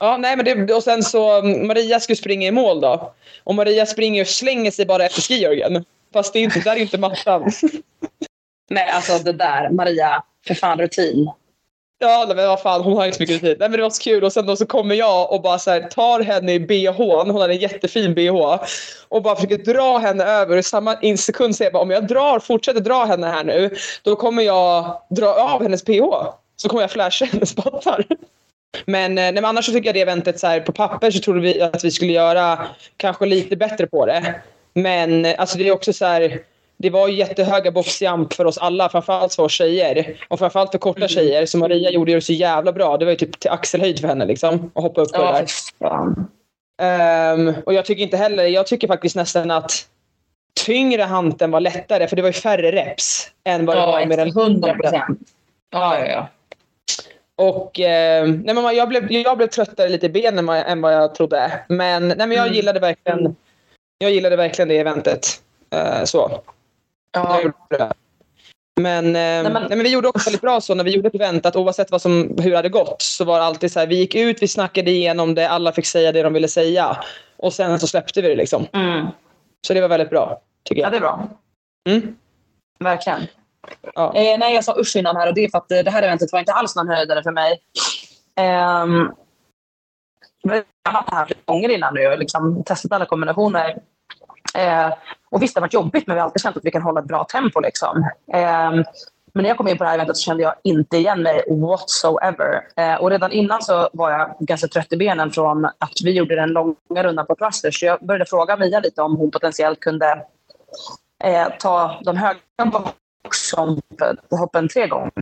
[0.00, 3.14] ja, nej, men det, och sen så Maria skulle springa i mål då.
[3.44, 5.84] Och Maria springer och slänger sig bara efter skijörgen.
[6.12, 7.50] Fast det är inte, där är ju inte mattan.
[8.70, 9.70] Nej, alltså det där.
[9.70, 11.30] Maria, för fan rutin.
[12.02, 13.56] Ja, men vad fan, hon har inte så mycket tid.
[13.58, 14.24] Nej, men det var så kul.
[14.24, 16.92] Och sen då så kommer jag och bara så här, tar henne i bh.
[16.96, 18.58] Hon hade en jättefin bh.
[19.08, 20.52] Och bara försöker dra henne över.
[20.52, 23.70] Och i samma sekund säger jag bara, om jag drar, fortsätter dra henne här nu.
[24.02, 26.24] Då kommer jag dra av hennes bh.
[26.56, 28.04] Så kommer jag flasha hennes pattar.
[28.84, 31.20] Men, eh, nej, men annars så tycker jag det eventet så här, på papper så
[31.20, 34.34] trodde vi att vi skulle göra kanske lite bättre på det.
[34.74, 36.38] Men eh, alltså det är också så här.
[36.82, 40.16] Det var jättehöga boxjump för oss alla, framförallt för oss tjejer.
[40.28, 41.46] Och framförallt för korta tjejer.
[41.46, 42.96] Så Maria gjorde det så jävla bra.
[42.96, 44.70] Det var ju typ till axelhöjd för henne liksom.
[44.74, 45.46] Att hoppa upp på det Ja, där.
[45.46, 46.26] för fan.
[46.82, 49.72] Ehm, och jag tycker inte heller, jag tycker faktiskt nästan att
[50.66, 52.08] tyngre hanteln var lättare.
[52.08, 55.18] För det var ju färre reps än vad det var med den 100 procent.
[55.70, 56.28] Ja, ja, ja.
[57.36, 60.80] Och eh, nej, men jag, blev, jag blev tröttare lite i benen än vad- än
[60.80, 61.52] vad jag trodde.
[61.68, 62.54] Men, nej, men jag Mm.
[62.56, 63.36] gillade verkligen
[63.98, 65.26] Jag gillade verkligen det eventet.
[65.74, 66.40] Eh, så.
[67.12, 67.40] Ja.
[68.80, 69.52] Men, eh, nej, men-.
[69.52, 71.90] Nej, men vi gjorde också väldigt bra så när vi gjorde ett event att oavsett
[71.90, 74.42] vad som, hur det hade gått så var det alltid så här, vi gick ut,
[74.42, 76.96] vi snackade igenom det, alla fick säga det de ville säga.
[77.36, 78.66] Och sen så släppte vi det liksom.
[78.72, 79.06] Mm.
[79.66, 80.92] Så det var väldigt bra, tycker Ja, jag.
[80.92, 81.28] det är bra.
[81.88, 82.16] Mm.
[82.78, 83.20] Verkligen.
[83.94, 84.14] Ja.
[84.14, 86.02] Eh, nej, jag sa usch innan här och det är för att eh, det här
[86.02, 87.60] eventet var inte alls någon höjdare för mig.
[88.40, 89.12] Um,
[90.42, 93.78] jag har haft det här flera gånger innan nu och liksom testat alla kombinationer.
[94.54, 94.92] Eh,
[95.30, 97.00] och visst, det har varit jobbigt, men vi har alltid känt att vi kan hålla
[97.00, 97.60] ett bra tempo.
[97.60, 98.10] Liksom.
[98.32, 98.84] Ehm,
[99.32, 101.44] men när jag kom in på det här eventet så kände jag inte igen mig
[101.48, 102.60] whatsoever.
[102.76, 106.36] Eh, och redan innan så var jag ganska trött i benen från att vi gjorde
[106.36, 107.80] den långa rundan på Thrusters.
[107.80, 110.24] Så jag började fråga Mia lite om hon potentiellt kunde
[111.24, 112.38] eh, ta de höga
[112.72, 115.12] boxhoppen tre gånger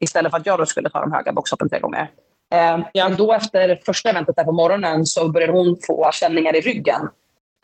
[0.00, 2.10] istället för att jag då skulle ta de höga boxhoppen tre gånger.
[2.54, 3.08] Eh, Ja.
[3.08, 7.08] Då efter första eventet där på morgonen så började hon få känningar i ryggen.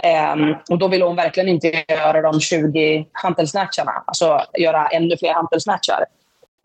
[0.03, 5.35] Eh, och då ville hon verkligen inte göra de 20 hantelsnatcharna, alltså göra ännu fler
[5.35, 6.05] hantelsnatchar.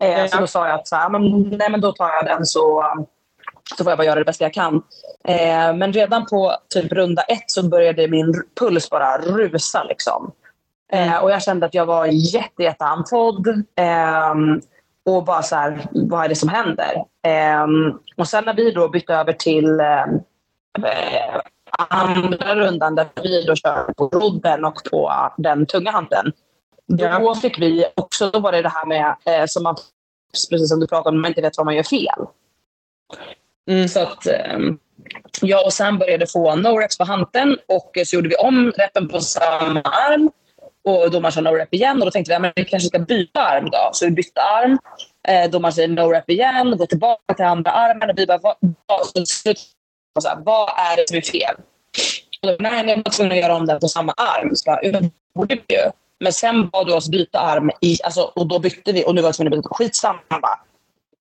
[0.02, 0.28] Eh, Ja.
[0.28, 2.84] Så då sa jag att så här, men, nej, men då tar jag den så,
[3.78, 4.74] så får jag bara göra det bästa jag kan.
[5.24, 9.84] Eh, men redan på typ runda ett så började min puls bara rusa.
[9.84, 10.32] Liksom.
[10.92, 13.46] Eh, och jag kände att jag var jätte, jätteandfådd.
[13.76, 14.60] ehm,
[15.06, 17.04] och bara så här, vad är det som händer?
[17.22, 20.14] Ehm, och sen när vi då bytte över till ehm,
[20.84, 21.40] eh,
[21.78, 26.32] andra rundan där vi då kör på rodden och på den tunga handen.
[26.86, 29.76] Då fick vi också, då var det det här med, eh, som man,
[30.50, 32.26] precis som du pratade om, man inte vet vad man gör fel.
[33.70, 33.88] Mm.
[33.88, 34.78] Så att ehm,
[35.40, 39.08] jag och Sam började få no-reps på hanteln och eh, så gjorde vi om repen
[39.08, 40.30] på samma arm.
[40.84, 43.70] Och domaren sa no-rep igen och då tänkte vi att vi kanske ska byta arm
[43.70, 43.90] då.
[43.92, 44.78] Så vi bytte arm.
[45.28, 48.56] Eh, domaren säger no-rep igen, går tillbaka till andra armen och vi bara, vad,
[48.86, 49.54] vad, så
[50.20, 51.54] så här, vad är det som är fel?
[52.42, 54.56] Och då, nej, jag var tvungen att göra om den på samma arm.
[54.56, 55.90] Så bara, "Ja, det borde vi ju.
[56.20, 59.20] Men sen bad du oss byta arm i, alltså, och då bytte vi och nu
[59.20, 59.74] var jag tvungen att byta.
[59.74, 60.60] Skitsamma bara.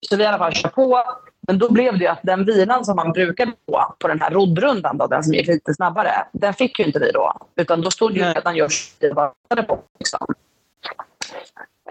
[0.10, 1.04] Så vi i alla fall kör på.
[1.48, 4.32] Men då blev det ju att den vilan som man brukade få på den här
[4.32, 7.34] roddrundan, då, den som gick lite snabbare, den fick ju inte vi då.
[7.56, 9.80] Utan då stod ju redan Josh och varvade på.
[10.00, 10.28] Liksom.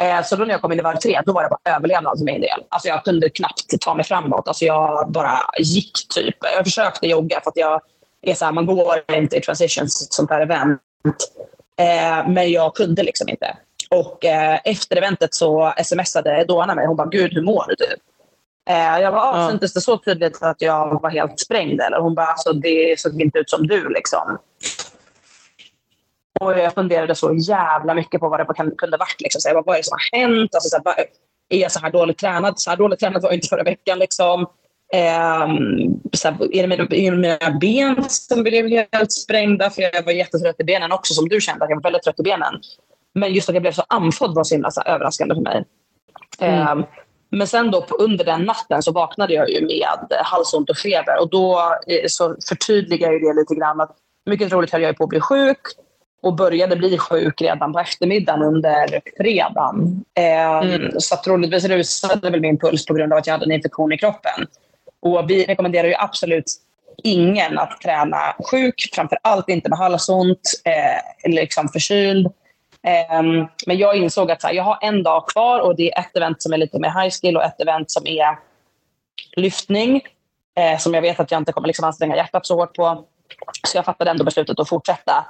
[0.01, 2.19] Eh, så då när jag kom in i varv tre, då var det bara överlevnad
[2.19, 2.65] för min del.
[2.69, 4.49] Alltså jag kunde knappt ta mig framåt.
[4.49, 6.37] Alltså jag bara gick typ.
[6.57, 7.81] Jag försökte jogga för att jag
[8.23, 10.81] är så här, man går inte i transitions ett sånt här event.
[11.79, 13.57] Eh, men jag kunde liksom inte.
[13.91, 16.87] Och eh, efter eventet så smsade Donna mig.
[16.87, 17.77] Hon bara, gud hur mår du?
[17.77, 18.01] Typ.
[18.71, 19.49] Eh, jag bara, Ja.
[19.51, 21.81] syntes det så tydligt att jag var helt sprängd?
[21.81, 21.99] Eller?
[21.99, 23.89] Hon bara, alltså, det såg inte ut som du.
[23.89, 24.39] Liksom.
[26.41, 29.21] Och jag funderade så jävla mycket på vad det kunde varit.
[29.21, 29.41] Liksom.
[29.41, 30.55] Så jag bara, vad är det som har hänt?
[30.55, 31.05] Alltså, så här,
[31.49, 32.61] är jag så här dåligt tränad?
[32.61, 33.99] Så här dåligt tränad var jag inte förra veckan.
[33.99, 34.47] Liksom.
[34.93, 39.71] Ehm, så här, är, det mina, är det mina ben som blev helt sprängda?
[39.71, 41.65] För jag var jättetrött i benen också, som du kände.
[41.65, 42.55] att Jag var väldigt trött i benen.
[43.15, 45.65] Men just att jag blev så andfådd var så himla så här, överraskande för mig.
[46.41, 46.85] Ehm,
[47.31, 51.21] men sen då under den natten så vaknade jag ju med halsont och feber.
[51.21, 53.81] Och då eh, så förtydligar jag ju det lite grann.
[53.81, 55.61] Att mycket troligt höll jag på att bli sjuk
[56.23, 60.05] och började bli sjuk redan på eftermiddagen under fredagen.
[60.15, 63.53] Ehm, Så att troligtvis rusade väl min puls på grund av att jag hade en
[63.53, 64.47] infektion i kroppen.
[65.01, 66.45] Och vi rekommenderar ju absolut
[67.03, 68.19] ingen att träna
[68.51, 72.27] sjuk, framför allt inte med halsont eh, eller liksom förkyld.
[72.83, 76.01] Ehm, men jag insåg att så här, jag har en dag kvar och det är
[76.01, 78.39] ett event som är lite mer high skill och ett event som är
[79.37, 80.01] lyftning.
[80.59, 83.05] Eh, som jag vet att jag inte kommer liksom anstränga hjärtat så hårt på.
[83.69, 85.27] Så jag fattade ändå beslutet att fortsätta.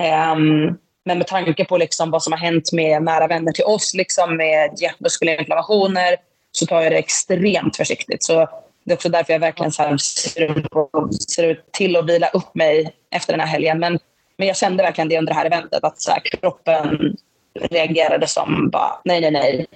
[0.00, 3.94] Um, men med tanke på liksom vad som har hänt med nära vänner till oss
[3.94, 6.16] liksom med hjärtmuskelinflammationer
[6.52, 8.24] så tar jag det extremt försiktigt.
[8.24, 8.48] Så
[8.84, 12.08] det är också därför jag verkligen så här ser, ut på, ser ut till att
[12.08, 13.78] vila upp mig efter den här helgen.
[13.78, 13.98] Men,
[14.36, 17.16] men jag kände verkligen det under det här eventet att så här, kroppen
[17.60, 19.66] reagerade som bara nej, nej, nej.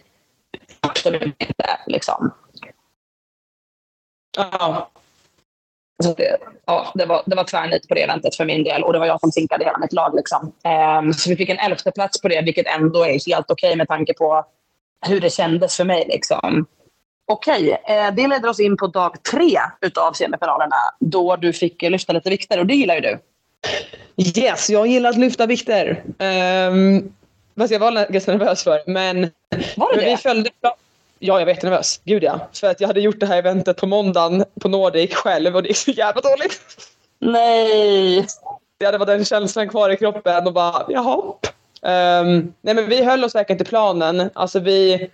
[0.80, 1.78] Absolut inte.
[1.86, 2.34] Liksom.
[4.36, 4.90] Ja.
[6.02, 6.36] Så det,
[6.66, 9.06] ja, det, var, det var tvärnit på det eventet för min del och det var
[9.06, 10.14] jag som sinkade hela mitt lag.
[10.14, 10.52] Liksom.
[10.64, 13.88] Ehm, så vi fick en elfte plats på det, vilket ändå är helt okej med
[13.88, 14.44] tanke på
[15.06, 16.04] hur det kändes för mig.
[16.08, 16.66] Liksom.
[17.26, 22.12] Okej, eh, det leder oss in på dag tre utav semifinalerna då du fick lyfta
[22.12, 23.18] lite vikter och det gillar ju du.
[24.40, 26.02] Yes, jag gillar att lyfta vikter.
[26.70, 27.12] Um,
[27.58, 28.80] fast jag var ganska nervös för.
[28.86, 29.20] Men,
[29.76, 30.16] Var det men vi det?
[30.16, 30.50] följde
[31.22, 32.00] Ja, jag var jättenervös.
[32.04, 32.48] Gud ja.
[32.52, 35.70] För att jag hade gjort det här eventet på måndagen på Nordic själv och det
[35.70, 36.60] är så jävla dåligt.
[37.18, 38.26] Nej!
[38.78, 41.16] Det hade varit den känslan kvar i kroppen och bara, jaha.
[41.82, 44.30] Um, nej men vi höll oss verkligen till planen.
[44.34, 45.10] Alltså vi,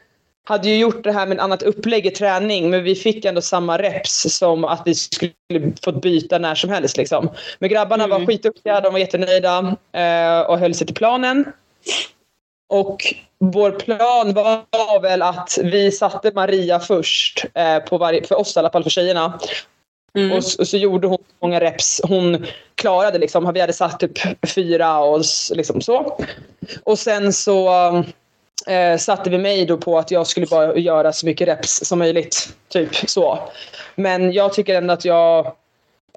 [0.48, 3.40] hade ju gjort det här med ett annat upplägg i träning men vi fick ändå
[3.40, 5.32] samma reps som att vi skulle
[5.84, 6.96] fått byta när som helst.
[6.96, 7.30] Liksom.
[7.58, 8.20] Men grabbarna Mm.
[8.20, 11.44] var skitduktiga, de var jättenöjda eh, och höll sig till planen.
[12.68, 18.56] Och vår plan var väl att vi satte Maria först, eh, på varje, för oss
[18.56, 19.38] i alla fall, för tjejerna.
[20.16, 20.32] Mm.
[20.32, 23.18] Och, så, och så gjorde hon många reps hon klarade.
[23.18, 23.52] Liksom.
[23.54, 25.22] Vi hade satt typ fyra och
[25.54, 26.18] liksom så.
[26.84, 27.68] Och sen så
[28.66, 31.98] eh, satte vi mig då på att jag skulle bara göra så mycket reps som
[31.98, 32.48] möjligt.
[32.68, 33.38] Typ så.
[33.94, 35.52] Men jag tycker ändå att jag...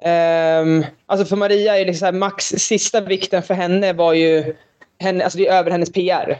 [0.02, 4.56] ehm, alltså för Maria är det här, max sista vikten för henne var ju
[5.00, 6.38] henne, alltså det är över hennes PR.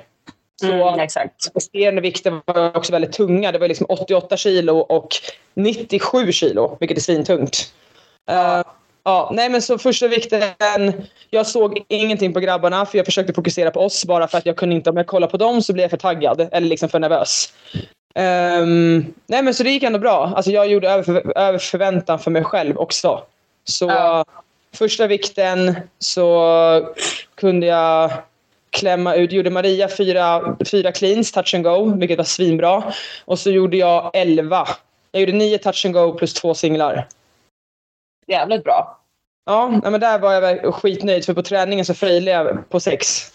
[0.60, 1.50] Så Mm, exakt.
[1.54, 3.52] resterande vikter var också väldigt tunga.
[3.52, 5.08] Det var liksom 88 kilo och
[5.54, 7.72] 97 kilo, vilket är svintungt.
[8.30, 8.62] Eh,
[9.04, 10.42] ja, nej men så första vikten,
[11.30, 14.56] jag såg ingenting på grabbarna för jag försökte fokusera på oss bara för att jag
[14.56, 16.98] kunde inte, om jag kollar på dem så blir jag för taggad eller liksom för
[16.98, 17.52] nervös.
[18.14, 20.32] Ehm, nej men så det gick ändå bra.
[20.36, 23.22] Alltså jag gjorde över, för, över förväntan för mig själv också.
[23.64, 24.24] Så Ja.
[24.74, 26.94] första vikten så
[27.34, 28.10] kunde jag
[28.70, 32.92] klämma ut, gjorde Maria fyra, fyra cleans, touch and go, vilket var svinbra.
[33.24, 34.68] Och så gjorde jag elva.
[35.12, 37.08] Jag gjorde nio touch and go plus två singlar.
[38.26, 38.96] Jävligt bra.
[39.46, 43.16] Ja, men där var jag skitnöjd för på träningen så failade jag på sex.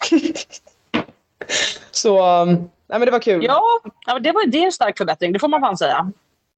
[1.91, 2.49] så, um,
[2.87, 3.43] nej men det var kul.
[3.43, 3.61] Ja,
[4.19, 5.33] det, var, det är en stark förbättring.
[5.33, 6.11] Det får man fan säga.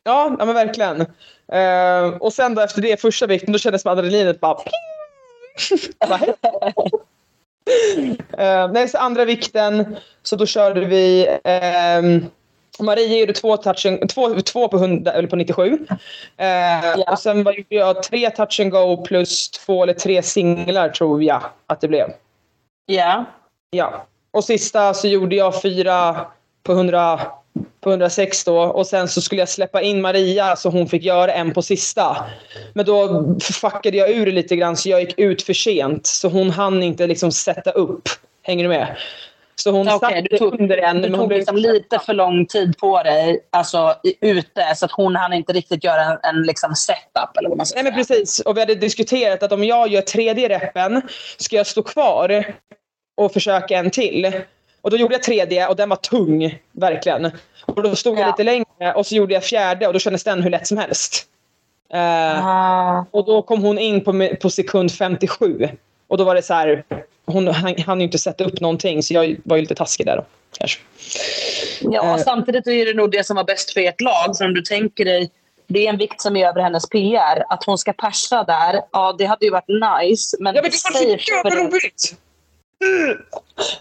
[0.04, 1.02] Ja, ja men verkligen.
[1.52, 4.58] Eh, och sen då efter det, första vikten, då kändes adrenalinet bara...
[8.38, 11.28] Eh, nej, så andra vikten, så då körde vi...
[11.44, 12.26] ehm,
[12.80, 15.80] Maria gjorde två, touch två, två på, 100, eller på 97.
[16.38, 20.90] Eh, Och sen var, gjorde jag tre touch and go plus två eller tre singlar
[20.90, 22.10] tror jag att det blev.
[22.86, 23.26] Ja.
[23.70, 24.06] Ja.
[24.32, 26.26] Och sista så gjorde jag fyra
[26.64, 27.22] på, 100,
[27.82, 28.60] på 106 då.
[28.60, 32.18] Och sen så skulle jag släppa in Maria så hon fick göra en på sista.
[32.74, 36.08] Men då fuckade jag ur det lite grann så jag gick ut för sent.
[36.08, 38.10] Så hon hann inte liksom sätta upp.
[38.44, 38.98] Hänger du med?
[39.56, 41.02] Så hon Okej, satt du tog, under en.
[41.02, 45.16] du tog blev liksom lite för lång tid på dig alltså, ute så att hon
[45.16, 47.38] hann inte riktigt göra en, en liksom setup.
[47.38, 48.40] Eller vad man ska Nej men precis.
[48.40, 51.02] Och vi hade diskuterat att om jag gör tredje reppen
[51.38, 52.46] ska jag stå kvar
[53.18, 54.34] och försöka en till.
[54.88, 57.32] Och då gjorde jag tredje och den var tung, verkligen.
[57.66, 58.28] Och då stod jag Ja.
[58.28, 61.26] lite längre och så gjorde jag fjärde och då kändes den hur lätt som helst.
[61.94, 63.04] Ah.
[63.12, 65.70] och då kom hon in på, på sekund 57.
[66.08, 66.84] Och då var det så här,
[67.26, 70.26] hon hann ju inte sätta upp någonting så jag var ju lite taskig där då.
[70.60, 70.80] Kanske.
[71.82, 72.24] Ja, Eh.
[72.24, 74.38] samtidigt är det nog det som var bäst för ert lag.
[74.38, 75.32] För om du tänker dig,
[75.68, 77.44] det är en vikt som är över hennes PR.
[77.50, 80.38] Att hon ska persa där, ja det hade ju varit nice.
[80.40, 82.16] Men Ja men det var så jävla roligt!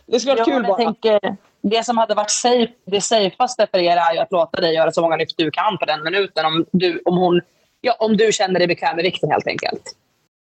[0.06, 0.76] Det skulle Ja, varit kul bara.
[0.76, 4.74] tänker, det som hade varit safe, det safeaste för er är ju att låta dig
[4.74, 6.46] göra så många lyft du kan på den minuten.
[6.46, 7.40] Om du, om hon,
[7.80, 9.82] ja, om du känner dig bekväm med vikten helt enkelt.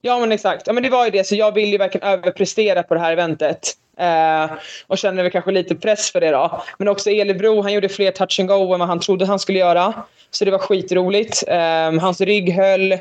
[0.03, 0.67] Ja men exakt.
[0.67, 1.25] Ja, men det var ju det.
[1.25, 3.77] Så jag vill ju verkligen överprestera på det här eventet.
[3.99, 4.51] Eh,
[4.87, 6.63] och känner väl kanske lite press för det då.
[6.79, 9.59] Men också Elebro, han gjorde fler touch and go än vad han trodde han skulle
[9.59, 9.95] göra.
[10.31, 11.45] Så det var skitroligt.
[11.49, 12.95] Eh, hans rygg höll.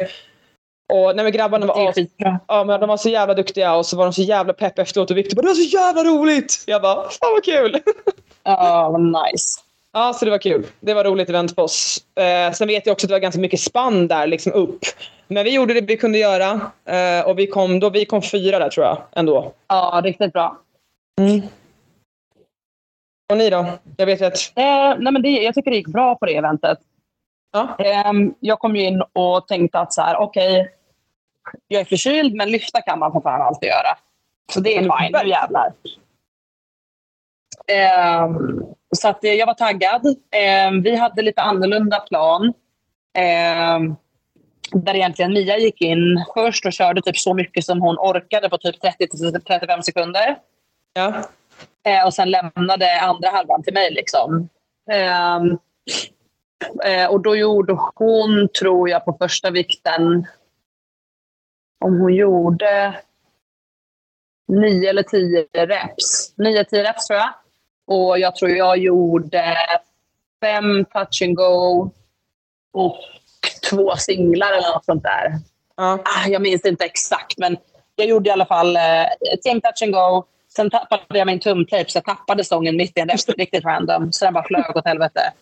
[0.94, 2.08] Och nej, men grabbarna var, as-
[2.48, 5.12] ja, men de var så jävla duktiga och så var de så jävla pepp efteråt
[5.12, 6.64] och Victor bara “det var så jävla roligt”.
[6.68, 7.82] Jag bara “fan vad kul”.
[8.44, 9.60] Ja, vad nice.
[9.94, 10.66] Ja, så det var kul.
[10.80, 12.04] Det var roligt event för oss.
[12.16, 14.80] Eh, sen vet jag också att det var ganska mycket spann där liksom upp.
[15.28, 16.72] Men vi gjorde det vi kunde göra.
[16.86, 19.54] Eh, och vi kom, då, vi kom fyra där tror jag ändå.
[19.68, 20.58] Ja, riktigt bra.
[23.32, 23.66] Och ni då?
[23.98, 24.52] Jag vet att...
[24.56, 26.80] Eh, nej, men det, jag tycker det gick bra på det eventet.
[27.52, 27.76] Ja.
[27.80, 30.72] Ehm, jag kom ju in och tänkte att så här, okej,
[31.68, 33.98] jag är förkyld, men lyfta kan man för fan alltid göra.
[34.54, 35.74] Så det är fine, nu jävlar.
[37.68, 38.64] Ehm,
[38.98, 40.16] så att, eh, jag var taggad.
[40.32, 42.54] Ehm, vi hade lite annorlunda plan.
[43.18, 43.96] Ehm,
[44.72, 48.58] där egentligen Mia gick in först och körde typ så mycket som hon orkade på
[48.58, 50.38] typ 30-35 sekunder.
[50.94, 51.24] Ja.
[51.86, 53.92] Eh, och sen lämnade andra halvan till mig.
[53.92, 54.50] Liksom.
[54.92, 55.58] Ehm,
[56.86, 60.28] eh, och då gjorde hon, tror jag, på första vikten...
[61.80, 62.96] Om hon gjorde
[64.48, 66.34] nio eller tio reps.
[66.38, 67.30] Nio, tio reps tror jag.
[67.88, 69.58] Och jag tror jag gjorde
[70.42, 71.92] fem touch and go
[72.74, 72.98] och
[73.70, 75.34] två singlar eller något sånt där.
[75.76, 77.58] Ah, jag minns inte exakt, men
[77.96, 80.24] jag gjorde i alla fall eh, ett gäng touch and go.
[80.56, 84.12] Sen tappade jag min tumtejp, så jag tappade stången mitt i en rep, riktigt random.
[84.12, 85.34] Så den bara flög åt helvete.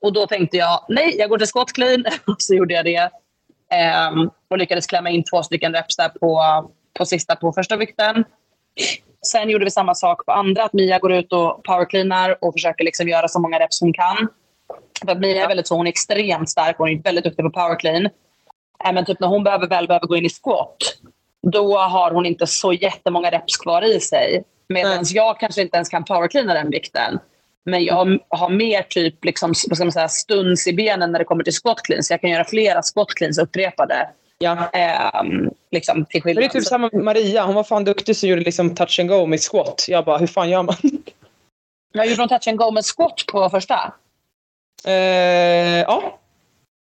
[0.00, 2.04] Och då tänkte jag, nej, jag går till squat clean.
[2.26, 3.10] Och så gjorde jag det.
[3.74, 6.42] Ehm, och lyckades klämma in två stycken reps där på,
[6.98, 8.24] på sista på första vikten.
[9.26, 12.84] Sen gjorde vi samma sak på andra, att Mia går ut och powercleanar och försöker
[12.84, 14.28] liksom göra så många reps hon kan.
[15.06, 17.78] För Mia är väldigt så, hon är extremt stark, hon är väldigt duktig på power
[17.78, 18.04] clean.
[18.84, 20.76] Äh, men typ när hon behöver, väl behöver gå in i squat,
[21.42, 24.44] då har hon inte så jättemånga reps kvar i sig.
[24.68, 27.18] Medan jag kanske inte ens kan powercleana den vikten.
[27.64, 31.24] Men jag har mer typ liksom, vad ska man säga, stuns i benen när det
[31.24, 32.10] kommer till squat cleans.
[32.10, 34.08] Jag kan göra flera squat cleans upprepade.
[34.38, 34.70] Ja.
[34.72, 36.50] Ehm, liksom, till Men det är skillnad.
[36.50, 37.44] typ samma med Maria.
[37.44, 39.84] Hon var fan duktig som gjorde liksom touch and go med squat.
[39.88, 40.74] Jag bara, hur fan gör man?
[41.92, 43.92] Jag gjorde en touch and go med squat på första.
[44.86, 44.92] Eh,
[45.80, 46.18] ja.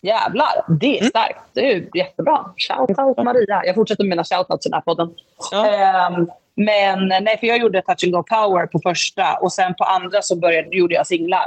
[0.02, 1.40] Jävlar, det är starkt.
[1.54, 2.46] Det är jättebra.
[2.58, 3.62] Shoutout Maria.
[3.66, 5.14] Jag fortsätter med mina shoutouts i den här podden.
[5.52, 5.68] Ja.
[5.68, 9.84] Ehm, men nej, för jag gjorde touch and go power på första och sen på
[9.84, 11.46] andra så började, gjorde jag singlar.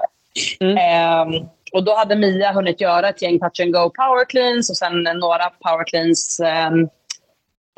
[0.61, 0.79] Mm.
[0.79, 4.77] Ehm, och då hade Mia hunnit göra ett gäng touch and go power cleans och
[4.77, 6.89] sen några power cleans ehm,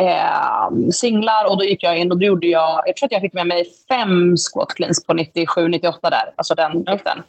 [0.03, 3.21] ehm, singlar och då gick jag in och då gjorde jag, jag tror att jag
[3.21, 7.23] fick med mig fem squat cleans på 97-98 där, alltså den vikten.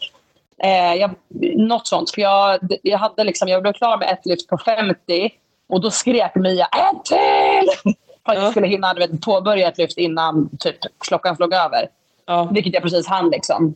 [0.64, 1.12] Eh, jag,
[1.56, 2.12] något sånt.
[2.12, 5.30] För jag, jag, hade liksom, jag blev klar med ett lyft på 50
[5.70, 7.94] och då skrek Mia ett till!
[8.28, 8.44] För att Ja.
[8.44, 10.76] jag skulle hinna du vet, påbörja ett lyft innan typ,
[11.08, 11.88] klockan flög över.
[12.26, 12.50] ja.
[12.54, 13.30] Vilket jag precis hann.
[13.30, 13.76] Liksom.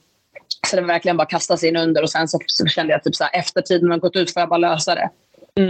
[0.67, 3.03] Så det var verkligen bara kasta sig in under och sen så, så kände jag
[3.03, 5.09] typ så här, efter tiden har gått ut får jag bara lösa det.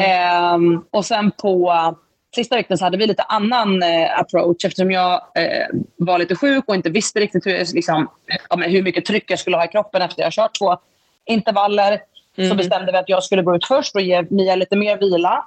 [0.03, 1.73] Ehm, och sen på
[2.35, 5.67] sista vikten så hade vi lite annan eh, approach eftersom jag eh,
[5.97, 8.07] var lite sjuk och inte visste riktigt hur, liksom,
[8.65, 10.77] hur mycket tryck jag skulle ha i kroppen efter jag har kört två
[11.25, 12.01] intervaller.
[12.49, 15.45] Så bestämde vi att jag skulle gå ut först och ge Mia lite mer vila.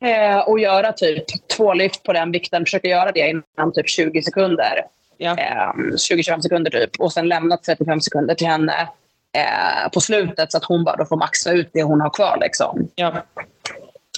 [0.00, 1.24] Eh, och göra typ
[1.56, 2.64] två lyft på den vikten.
[2.64, 3.28] Försöka göra det
[3.58, 4.84] inom typ 20 sekunder.
[5.16, 5.36] Ja.
[5.38, 7.00] Eh, 20-25 sekunder typ.
[7.00, 8.88] Och sen lämna 35 sekunder till henne
[9.36, 12.38] eh, på slutet så att hon bara får maxa ut det hon har kvar.
[12.40, 12.88] Liksom.
[12.94, 13.12] ja.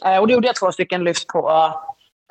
[0.05, 1.73] Eh, och då gjorde jag två stycken lyft på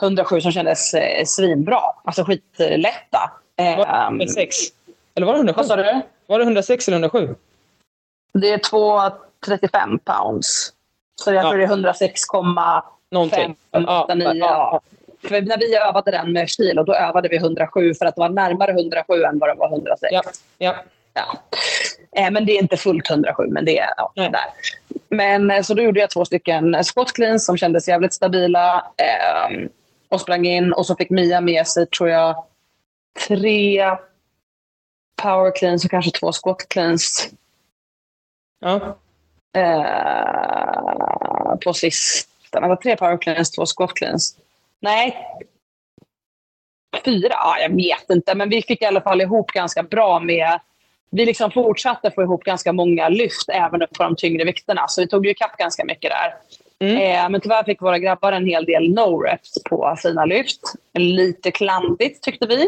[0.02, 1.82] 107 som kändes eh, svinbra.
[2.04, 3.32] Alltså skitlätta.
[3.58, 4.56] Var det 106?
[5.16, 5.58] Eller var det 107?
[5.58, 6.02] vad sa du?
[6.28, 7.36] Var det 106 eller 107?
[8.34, 10.74] Det är 235 pounds.
[11.16, 11.50] Så jag Ja.
[11.50, 12.82] tror det är 106,5
[13.12, 13.56] Någonting.
[13.72, 14.32] Ja, 89.
[14.34, 14.82] ja, Ja.
[15.30, 18.30] För när vi övade den med Kilo, då övade vi 107 för att det var
[18.30, 20.12] närmare 107 än vad det var 106.
[20.12, 20.24] Ja.
[20.58, 20.76] ja.
[21.14, 21.40] Ja.
[22.16, 24.32] Eh, men det är inte fullt 107, men det är ja, Nej.
[24.32, 24.42] där.
[25.10, 28.86] Men eh, så då gjorde jag två stycken squat cleans som kändes jävligt stabila.
[28.98, 29.68] Eh,
[30.10, 32.44] och sprang in och så fick Mia med sig, tror jag,
[33.28, 33.82] tre
[35.22, 37.30] power cleans och kanske två squat cleans
[38.60, 38.98] ja.
[39.58, 42.31] eh, på sista.
[42.52, 44.38] Det var tre power cleans, två squat cleans.
[44.80, 45.28] Nej.
[47.06, 47.30] Fyra?
[47.30, 48.36] Ja, jag vet inte.
[48.36, 50.60] Men vi fick i alla fall ihop ganska bra med...
[51.14, 54.88] Vi liksom fortsatte få ihop ganska många lyft även upp på de tyngre vikterna.
[54.88, 56.36] Så vi tog ju ikapp ganska mycket där.
[56.82, 60.62] Eh, men tyvärr fick våra grabbar en hel del no-reps på sina lyft.
[60.94, 62.64] Lite klantigt tyckte vi.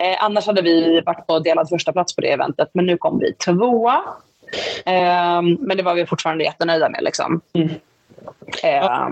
[0.00, 2.70] Eh, annars hade vi varit på delad första plats på det eventet.
[2.72, 4.02] Men nu kom vi tvåa.
[4.86, 7.02] Eh, men det var vi fortfarande jättenöjda med.
[7.02, 7.40] Liksom.
[8.62, 9.08] Eh,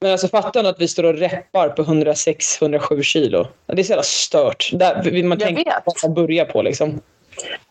[0.00, 3.46] Men alltså fattar ni att vi står och reppar på 106-107 kilo?
[3.66, 4.70] Det är så jävla stört.
[4.72, 5.84] Där man Jag tänka vet.
[6.02, 7.00] på att börja på liksom.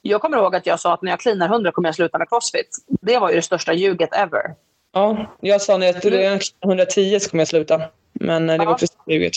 [0.02, 2.30] Jag kommer ihåg att jag sa att när jag cleanar 100 kommer jag sluta med
[2.30, 2.70] crossfit.
[3.02, 4.56] Det var ju det största ljuget ever.
[4.94, 7.82] Ja, jag sa när jag tror jag 110 så kommer jag sluta.
[8.14, 8.78] Men eh, det var Ja.
[8.78, 9.34] precis ljuget.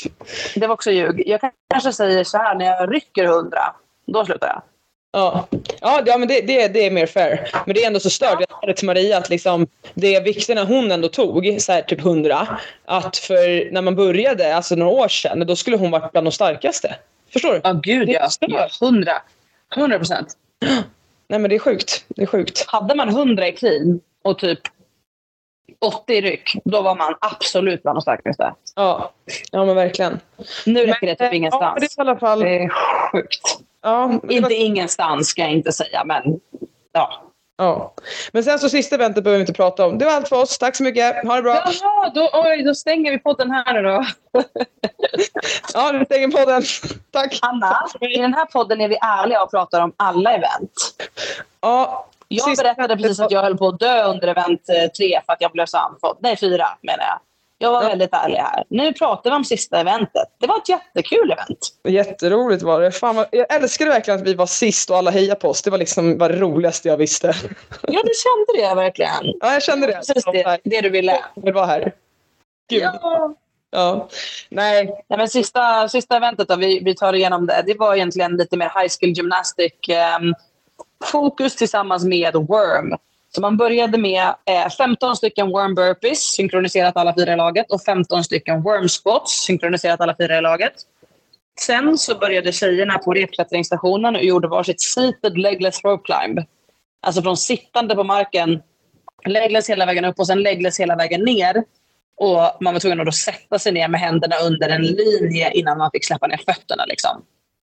[0.55, 1.23] Det var också ljug.
[1.27, 1.41] Jag
[1.71, 3.59] kanske säger så här, när jag rycker 100,
[4.07, 4.63] då slutar jag.
[5.13, 5.49] Ja,
[5.81, 7.51] ja, ja men det, det, det är mer fair.
[7.67, 8.41] Men det är ändå så stört.
[8.41, 12.01] Jag sa det till Maria att liksom, det vikterna hon ändå tog, så här typ
[12.01, 16.27] 100, att för när man började, alltså några år sedan, då skulle hon varit bland
[16.27, 16.95] de starkaste.
[17.33, 17.61] Förstår du?
[17.65, 18.29] Ja, gud ja.
[18.41, 19.13] ja 100.
[19.77, 20.29] 100 procent.
[21.29, 22.05] Nej men det är sjukt.
[22.09, 22.65] Det är sjukt.
[22.69, 24.61] Hade man 100 i clean och typ
[25.81, 28.55] 80 i ryck, då var man absolut bland de starkaste.
[28.77, 29.13] Ja,
[29.53, 30.21] ja men verkligen.
[30.67, 31.75] Nu räcker det typ eh, Ja, ingenstans.
[31.75, 32.41] men det är i alla fall...
[32.41, 32.69] Det är
[33.13, 33.59] sjukt.
[33.87, 36.23] Ja, men det var- Inte ingenstans ska jag inte säga, men
[36.93, 37.23] ja.
[37.59, 37.95] ja.
[38.33, 39.99] Men sen så sista eventet behöver vi inte prata om.
[39.99, 40.59] Det var allt för oss.
[40.59, 41.25] Tack så mycket.
[41.27, 41.55] Ha det bra.
[41.55, 44.05] Jaha, då, oj, då stänger vi podden här nu då.
[45.75, 46.63] Ja, vi stänger podden.
[47.11, 47.39] Tack.
[47.43, 50.73] Anna, i den här podden är vi ärliga och pratar om alla event.
[51.61, 55.33] Ja, Jag berättade precis att jag höll på att dö under event eh, tre för
[55.33, 56.17] att jag blev sandfådd.
[56.21, 57.19] Nej, fyra menar jag.
[57.59, 57.89] Jag var Ja.
[57.89, 58.65] väldigt ärlig här.
[58.69, 60.29] Nu pratar vi om sista eventet.
[60.41, 61.69] Det var ett jättekul event.
[61.89, 62.91] Jätteroligt var det.
[62.93, 65.63] Fan vad, jag älskade verkligen att vi var sist och alla hejade på oss.
[65.63, 67.27] Det var liksom var det roligaste jag visste.
[67.83, 69.25] Ja, du kände det verkligen.
[69.41, 69.93] Ja, jag kände det.
[69.93, 71.19] Precis det, det du ville.
[71.35, 71.93] Jag vara här.
[72.71, 72.83] Gud.
[72.83, 73.35] Ja.
[73.71, 74.09] Ja.
[74.49, 74.85] Nej.
[75.09, 77.63] Nej, men sista, sista eventet, då, vi, vi tar igenom det.
[77.67, 79.73] Det var egentligen lite mer high skill gymnastic.
[79.89, 80.35] ehm,
[81.05, 82.95] fokus tillsammans med worm.
[83.37, 87.73] Så man började med eh, 15 stycken worm burpees, synkroniserat alla fyra i laget.
[87.73, 90.73] Och 15 stycken worm squats, synkroniserat alla fyra i laget.
[91.61, 96.39] Sen så började tjejerna på repklättringsstationen och gjorde varsitt seated legless rope climb.
[97.07, 98.63] Alltså från sittande på marken
[99.27, 101.65] legless hela vägen upp och sen legless hela vägen ner.
[102.17, 105.79] Och man var tvungen att då sätta sig ner med händerna under en linje innan
[105.79, 106.85] man fick släppa ner fötterna.
[106.85, 107.25] Liksom.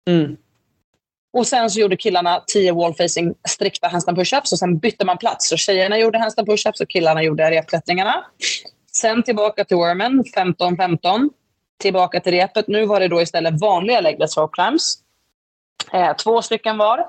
[0.09, 0.38] Mm.
[1.34, 5.50] Och sen så gjorde killarna 10 wall-facing strikta handstand push-ups och sen bytte man plats.
[5.50, 8.26] Så tjejerna gjorde handstand push-ups och killarna gjorde repklättringarna.
[8.92, 11.30] Sen tillbaka till wormen, 15-15.
[11.82, 12.68] Tillbaka till repet.
[12.68, 14.96] Nu var det då istället vanliga legless rope climbs.
[15.94, 17.06] Eh, två stycken var.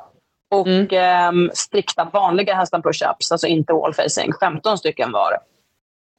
[0.50, 0.88] Och Mm.
[0.90, 4.32] ehm, strikta vanliga handstand push-ups, alltså inte wall-facing.
[4.40, 5.38] 15 stycken var.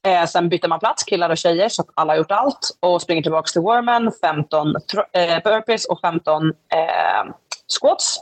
[0.08, 2.70] Eh, sen bytte man plats, killar och tjejer, så att alla har gjort allt.
[2.80, 7.32] Och springer tillbaka till wormen, 15 tro- eh, burpees och 15 eh,
[7.68, 8.20] squats.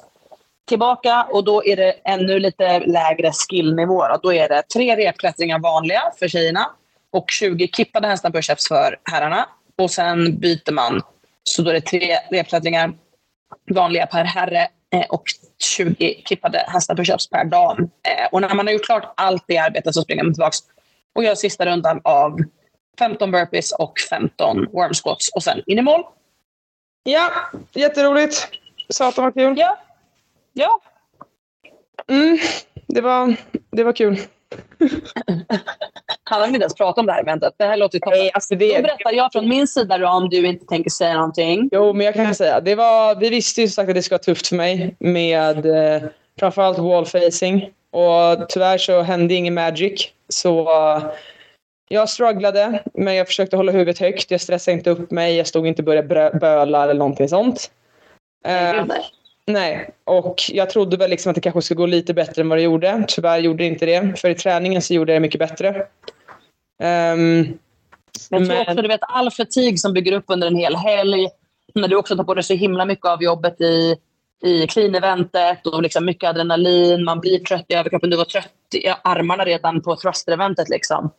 [0.67, 4.07] Tillbaka och då är det ännu lite lägre skillnivå.
[4.07, 4.19] Då.
[4.23, 6.69] då är det tre repklättringar vanliga för tjejerna
[7.11, 9.49] och 20 kippade handstand pushups för herrarna.
[9.77, 11.01] Och sen byter man.
[11.43, 12.93] Så då är det tre repklättringar
[13.71, 15.23] vanliga per herre eh, och
[15.63, 17.77] 20 kippade handstand pushups per dam.
[17.79, 20.57] Eh, och när man har gjort klart allt det arbetet så springer man tillbaka
[21.15, 22.39] och gör sista rundan av
[22.99, 26.03] 15 burpees och 15 worm squats och sen in i mål.
[27.03, 27.31] Ja,
[27.73, 28.49] jätteroligt.
[28.93, 29.53] Satan vad kul.
[29.57, 29.77] Ja.
[30.53, 30.79] Ja,
[32.07, 32.37] Mm,
[32.87, 33.35] det, var,
[33.71, 34.17] det var kul.
[36.23, 37.53] han har inte ens pratat om det här eventet.
[37.57, 38.19] Det här låter ju toppen.
[38.19, 41.13] Nej, alltså Då det, berättar jag från min sida då, om du inte tänker säga
[41.13, 41.69] någonting.
[41.71, 42.59] Jo, men jag kan säga.
[42.61, 46.01] Det var, vi visste ju sagt att det skulle vara tufft för mig med eh,
[46.39, 47.69] framförallt wall facing.
[47.91, 50.09] Och tyvärr så hände ingen magic.
[50.29, 50.69] Så
[51.87, 54.31] jag strugglade, men jag försökte hålla huvudet högt.
[54.31, 55.35] Jag stressade inte upp mig.
[55.37, 57.71] Jag stod inte och började brö- böla eller någonting sånt.
[58.43, 58.85] Eh,
[59.47, 59.89] nej.
[60.03, 62.61] och jag trodde väl liksom att det kanske skulle gå lite bättre än vad det
[62.61, 63.05] gjorde.
[63.07, 64.19] Tyvärr gjorde det inte det.
[64.19, 65.87] För i träningen så gjorde jag det mycket bättre.
[68.29, 71.27] Men jag tror också, du vet, all fatig som bygger upp under en hel helg.
[71.75, 73.95] När du också tar på dig så himla mycket av jobbet i,
[74.43, 77.03] i clean-eventet och liksom mycket adrenalin.
[77.03, 78.09] Man blir trött i överkroppen.
[78.09, 80.69] Du var trött i armarna redan på thruster-eventet.
[80.69, 81.11] Liksom.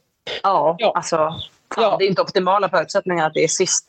[0.42, 0.92] Ja, Ja.
[0.96, 1.16] alltså.
[1.16, 1.40] Ja.
[1.76, 1.96] Ja.
[1.98, 3.84] Det är inte optimala förutsättningar att det är sist.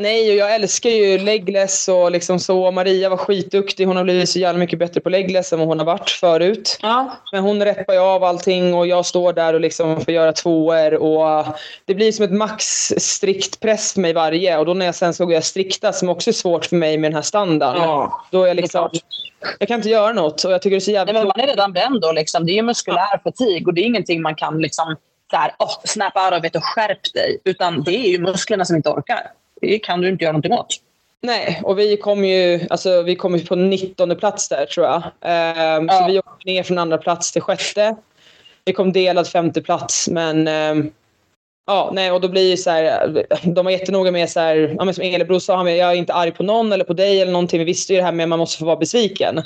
[0.00, 2.70] Nej, och jag älskar ju legless och liksom så.
[2.70, 3.86] Maria var skitduktig.
[3.86, 6.78] Hon har blivit så jävla mycket bättre på legless än vad hon har varit förut.
[6.82, 7.16] Ja.
[7.32, 10.94] Men hon reppar ju av allting och jag står där och liksom får göra tvåor.
[10.94, 11.46] Och
[11.84, 12.64] det blir som ett max
[12.98, 14.58] strikt press för mig varje.
[14.58, 17.10] Och då när jag sen ska göra strikta, som också är svårt för mig med
[17.10, 17.82] den här standarden.
[17.82, 18.26] Ja.
[18.30, 18.90] Då är jag liksom...
[19.58, 21.40] Jag kan inte göra något och jag tycker det är så jävla Nej, men man
[21.40, 22.12] är redan bränd då.
[22.12, 22.46] Liksom.
[22.46, 24.96] Det är ju muskulär fatig och det är ingenting man kan liksom,
[25.30, 27.40] så här, oh, snap out of it och skärp dig.
[27.44, 29.20] Utan det är ju musklerna som inte orkar.
[29.60, 30.76] Det kan du inte göra någonting åt.
[31.20, 35.02] Nej, och vi kom ju alltså, vi kom ju på 19 plats där tror jag.
[35.20, 36.06] Ehm, Så Ja.
[36.08, 37.96] vi åkte ner från andra plats till sjätte.
[38.64, 40.90] Vi kom delad femte plats men ehm,
[41.66, 44.94] Ja, nej, och då blir så här, de var jättenoga med så här, ja, men
[44.94, 47.58] som Elebro sa, han, jag är inte arg på någon eller på dig eller någonting.
[47.58, 49.42] Vi visste ju det här med att man måste få vara besviken.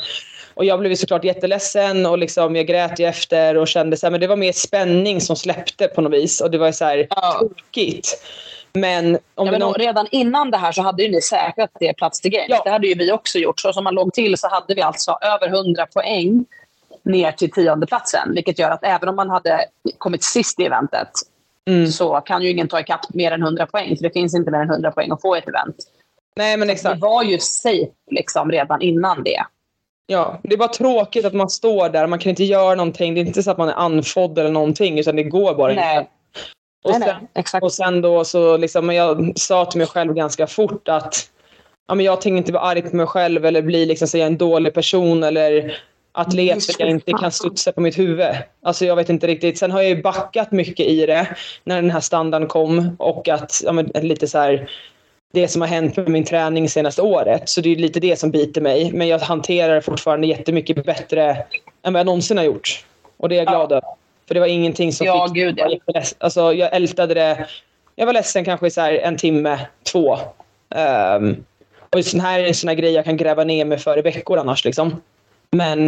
[0.54, 4.06] Och jag blev ju såklart jätteledsen och liksom, jag grät ju efter och kände så
[4.06, 6.40] här, men det var mer spänning som släppte på något vis.
[6.40, 7.38] Och det var ju så här Ja.
[7.40, 8.22] tråkigt.
[8.74, 9.74] Men om Ja, det men någon...
[9.74, 12.46] Redan innan det här så hade ju ni säkrat det plats till games.
[12.48, 12.62] Ja.
[12.64, 13.60] Det hade ju vi också gjort.
[13.60, 16.44] Så som man låg till så hade vi alltså över 100 poäng
[17.02, 18.34] ner till tionde platsen.
[18.34, 19.64] Vilket gör att även om man hade
[19.98, 21.08] kommit sist i eventet
[21.68, 21.86] Mm.
[21.86, 23.96] så kan ju ingen ta ikapp mer än 100 poäng.
[23.96, 25.76] För det finns inte mer än 100 poäng att få i ett event.
[26.36, 27.00] Nej, men Det exakt.
[27.00, 29.42] var ju safe liksom, redan innan det.
[30.06, 32.06] Ja, det är bara tråkigt att man står där.
[32.06, 33.14] Man kan inte göra någonting.
[33.14, 35.98] Det är inte så att man är andfådd eller någonting, utan det går bara Nej.
[35.98, 36.10] inte.
[36.82, 37.64] Och nej, sen, nej, exakt.
[37.64, 41.30] och sen då så liksom, jag sa till mig själv ganska fort att
[41.88, 44.26] ja, men jag tänker inte vara arg på mig själv eller bli liksom, så jag
[44.26, 45.78] en dålig person eller
[46.12, 48.26] atlet för att jag inte kan studsa på mitt huvud.
[48.62, 49.58] Alltså jag vet inte riktigt.
[49.58, 53.62] Sen har jag ju backat mycket i det när den här standarden kom och att
[53.64, 54.70] ja, men, lite så här
[55.32, 57.48] det som har hänt med min träning senaste året.
[57.48, 58.92] Så det är lite det som biter mig.
[58.92, 61.44] Men jag hanterar det fortfarande jättemycket bättre
[61.82, 62.84] än vad jag någonsin har gjort.
[63.16, 63.50] Och det är jag Ja.
[63.50, 64.01] glad över.
[64.32, 65.70] För det var ingenting som Ja, fick gud, ja.
[65.70, 66.18] jätteledsen.
[66.20, 67.46] Alltså, jag ältade det.
[67.94, 70.18] Jag var ledsen kanske i så en timme, två.
[71.16, 71.44] Um,
[71.96, 74.02] och sån här är en sån här grej jag kan gräva ner mig för i
[74.02, 74.64] veckor annars.
[74.64, 75.02] Liksom.
[75.50, 75.86] Men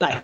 [0.00, 0.16] nej.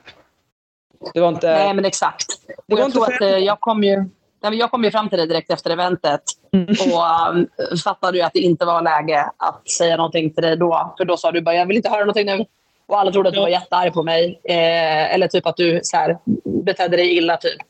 [1.14, 1.50] Det var inte...
[1.50, 2.26] Nej, men exakt.
[2.46, 4.04] Det var jag, inte tror att, för- eh, jag, kom ju,
[4.42, 6.22] nej, jag kom ju fram till det direkt efter eventet
[6.52, 6.66] Mm.
[6.68, 7.48] och um,
[7.84, 10.94] fattade ju att det inte var läge att säga någonting till dig då.
[10.98, 12.44] För då sa du bara jag vill inte höra någonting nu.
[12.90, 14.40] Och alla trodde att du var jättearg på mig.
[14.44, 16.18] Eh, eller typ att du så här,
[16.64, 17.36] betedde dig illa.
[17.36, 17.60] typ.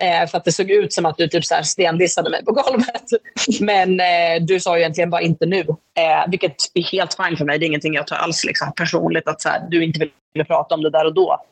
[0.00, 2.52] Eh, för att det såg ut som att du typ så här stendissade mig på
[2.52, 3.02] golvet.
[3.60, 4.06] Men eh,
[4.40, 5.60] du sa ju egentligen bara inte nu.
[5.98, 7.58] Eh, vilket är helt fine för mig.
[7.58, 9.28] Det är ingenting jag tar alls liksom, personligt.
[9.28, 11.44] Att så här, du inte vill prata om det där och då.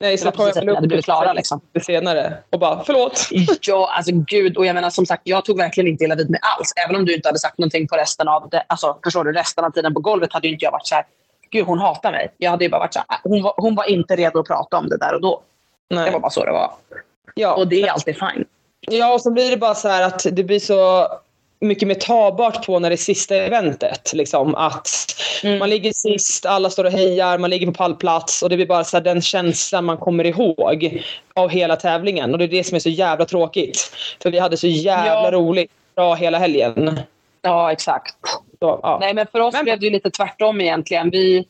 [0.00, 1.32] nej, Det så kom jag väl upp blivit klara.
[1.32, 1.60] Liksom.
[1.82, 3.28] senare och bara förlåt.
[3.66, 4.56] Ja, alltså gud.
[4.56, 6.72] Och jag menar som sagt, jag tog verkligen inte illa vid mig alls.
[6.86, 9.64] Även om du inte hade sagt någonting på resten av det, alltså förstår du, resten
[9.64, 11.04] av tiden på golvet hade ju inte jag varit så här,
[11.56, 12.28] gud hon hatar mig.
[12.38, 14.46] Jag hade ju bara varit så här, "Äh, hon var, hon var inte redo att
[14.46, 15.42] prata om det där och då.
[15.90, 16.12] Det Nej.
[16.12, 16.70] var bara så det var.
[17.34, 17.54] Ja.
[17.54, 18.44] Och det är alltid fine.
[18.80, 21.08] Ja, och så blir det bara så här att det blir så
[21.60, 24.12] mycket mer tagbart på när det är sista eventet.
[24.14, 24.54] Liksom.
[24.54, 24.88] Att
[25.44, 25.58] Mm.
[25.58, 28.84] Man ligger sist, alla står och hejar, man ligger på pallplats och det blir bara
[28.84, 31.02] så den känslan man kommer ihåg
[31.34, 32.32] av hela tävlingen.
[32.32, 33.92] Och det är det som är så jävla tråkigt.
[34.22, 35.30] För vi hade så jävla Ja.
[35.30, 37.00] roligt bra hela helgen.
[37.42, 38.14] Ja, exakt.
[38.58, 38.98] Så, ja.
[39.00, 41.10] Nej, men för oss Men- blev det ju lite tvärtom egentligen.
[41.10, 41.46] Vi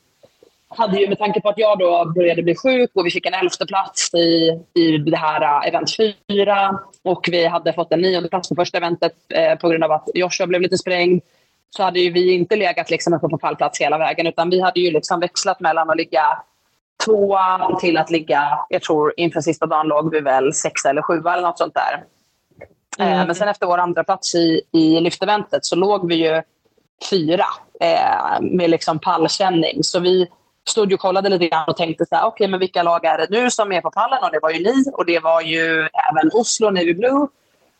[0.68, 3.34] hade ju, med tanke på att jag då började bli sjuk och vi fick en
[3.34, 5.96] elfte plats i, i det här äh, event
[6.28, 9.92] 4 och vi hade fått en nionde plats på första eventet eh, på grund av
[9.92, 11.22] att Joshua blev lite sprängd
[11.70, 14.90] så hade ju vi inte legat liksom på pallplats hela vägen utan vi hade ju
[14.90, 16.38] liksom växlat mellan att ligga
[17.04, 21.32] tvåa till att ligga, jag tror inför sista dagen låg vi väl sexa eller sjua
[21.32, 22.04] eller något sånt där.
[22.98, 26.42] Eh, men sen efter vår andra plats i, i lyfteventet så låg vi ju
[27.10, 27.46] fyra
[27.80, 29.84] eh, med liksom pallkänning.
[29.84, 30.28] Så vi
[30.68, 33.26] stod och kollade lite grann och tänkte så här, okej, men vilka lag är det
[33.30, 34.18] nu som är på pallen?
[34.22, 37.26] Och det var ju ni och det var ju även Oslo Navy Blue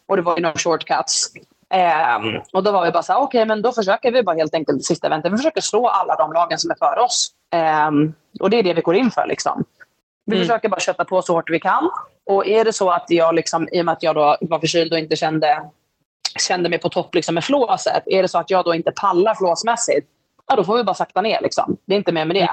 [0.06, 1.32] och det var ju No Shortcuts.
[1.70, 4.54] Ehm, och då var vi bara så här, okej, men då försöker vi bara helt
[4.54, 5.32] enkelt sista eventet.
[5.32, 7.30] Vi försöker slå alla de lagen som är före oss.
[7.52, 9.64] Ehm, och det är det vi går in för liksom.
[10.24, 10.46] Vi Mm.
[10.48, 11.90] försöker bara kötta på så hårt vi kan.
[12.26, 14.92] Och är det så att jag, liksom, i och med att jag då var förkyld
[14.92, 15.62] och inte kände,
[16.48, 19.34] kände mig på topp liksom med flåset, är det så att jag då inte pallar
[19.34, 20.06] flåsmässigt,
[20.48, 21.40] ja, då får vi bara sakta ner.
[21.42, 21.76] Liksom.
[21.86, 22.50] Det är inte mer med det.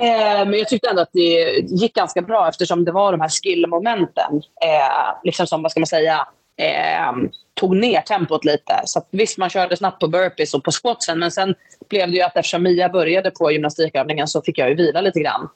[0.00, 3.28] Eh, men jag tyckte ändå att det gick ganska bra eftersom det var de här
[3.28, 7.12] skillmomenten eh, liksom som, vad ska man säga, eh,
[7.54, 8.82] tog ner tempot lite.
[8.84, 11.54] Så att, visst, man körde snabbt på burpees och på squatsen men sen
[11.88, 15.20] blev det ju att eftersom Mia började på gymnastikövningen så fick jag ju vila lite
[15.20, 15.48] grann.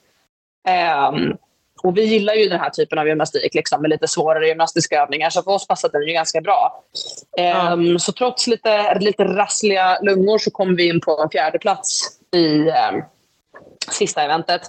[0.68, 1.36] Ehm,
[1.82, 5.30] och vi gillar ju den här typen av gymnastik liksom, med lite svårare gymnastiska övningar
[5.30, 6.84] så för oss passade den ju ganska bra.
[7.38, 12.18] Ehm, Så trots lite, lite rassliga lungor så kom vi in på en fjärde plats
[12.32, 13.02] i ehm,
[13.90, 14.62] sista eventet.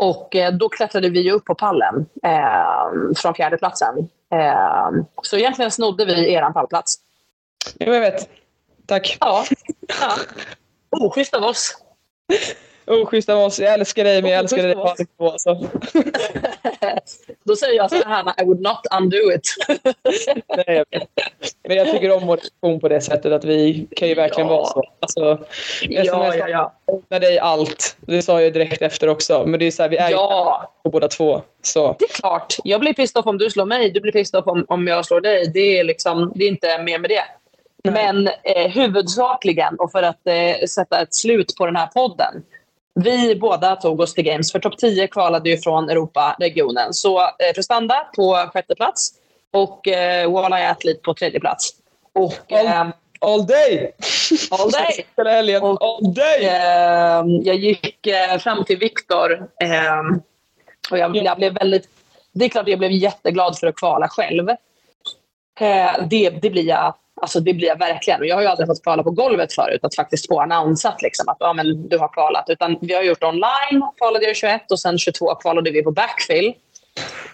[0.00, 4.08] Och eh, då klättrade vi upp på pallen eh, från fjärdeplatsen.
[4.32, 4.90] Eh,
[5.22, 6.96] så egentligen snodde vi er pallplats.
[7.78, 8.28] Jo, jag vet.
[8.86, 9.16] Tack.
[9.20, 9.44] Ja.
[10.00, 10.16] ja.
[10.90, 11.76] Oschysst av oss.
[12.86, 13.58] Oschysst av oss.
[13.58, 14.74] Jag älskar dig, men jag älskar dig
[15.18, 15.68] på alltså.
[17.44, 19.48] Då säger jag så här, I would not undo it.
[20.56, 21.06] Nej, jag.
[21.68, 24.56] Men jag tycker om vår relation på det sättet att vi kan ju verkligen Ja.
[24.56, 24.82] vara så.
[25.00, 25.46] Alltså,
[25.82, 26.72] jag ja, ja, ja.
[26.92, 27.96] unnar dig allt.
[28.00, 29.44] Det sa jag direkt efter också.
[29.46, 31.42] Men det är så här, vi är Ja, ju på båda två.
[31.62, 31.96] Så.
[31.98, 32.56] det är klart.
[32.64, 33.90] Jag blir pissed off om du slår mig.
[33.90, 35.50] Du blir pissed off om, om jag slår dig.
[35.54, 37.24] Det är, liksom, det är inte mer med det.
[37.92, 42.42] Men eh, huvudsakligen, och för att eh, sätta ett slut på den här podden.
[43.00, 46.94] Vi båda tog oss till Games, för topp 10 kvalade ju från Europa-regionen.
[46.94, 49.10] Så eh, Prestanda på sjätte plats
[49.52, 51.70] och eh, Walleye Athlete på tredje plats.
[52.14, 52.86] Och, eh,
[53.20, 53.92] All day!
[54.50, 55.04] all day!
[55.16, 55.62] Hela helgen.
[55.62, 56.44] Och- All day!
[56.44, 59.32] Eh, jag gick eh, fram till Viktor
[59.62, 60.00] eh,
[60.90, 61.88] och jag, jag blev väldigt...
[62.32, 64.48] Det är klart att jag blev jätteglad för att kvala själv.
[65.60, 68.20] Eh, det, det, blir jag, alltså det blir jag verkligen.
[68.20, 69.80] Och jag har ju aldrig fått kvala på golvet förut.
[69.82, 72.44] Att faktiskt få annonsat liksom, att ja, men du har kvalat.
[72.48, 76.54] Utan vi har gjort online, kvalade jag 21 och sen 22 kvalade vi på backfill.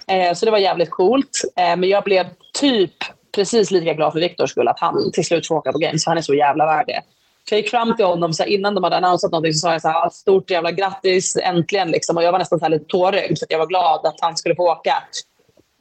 [0.09, 1.43] Eh, så det var jävligt coolt.
[1.57, 2.27] Eh, men jag blev
[2.61, 2.95] typ
[3.35, 6.05] precis lika glad för Viktors skull att han till slut får åka på Games.
[6.05, 7.03] För han är så jävla värd det.
[7.49, 9.73] Så jag gick fram till honom så här, innan de hade annonsat någonting så sa
[9.73, 11.91] jag så här, stort jävla grattis äntligen.
[11.91, 12.17] Liksom.
[12.17, 14.37] Och jag var nästan så här lite tårögd för att jag var glad att han
[14.37, 15.03] skulle få åka.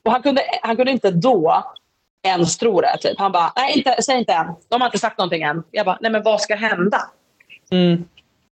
[0.06, 1.64] Och han kunde, han kunde inte då
[2.24, 2.98] ens tro det.
[3.02, 3.20] Typ.
[3.20, 4.48] Han bara, nej inte, säg inte än.
[4.70, 5.64] De har inte sagt någonting än.
[5.72, 7.02] Jag bara, nej men vad ska hända?
[7.72, 8.06] Mm.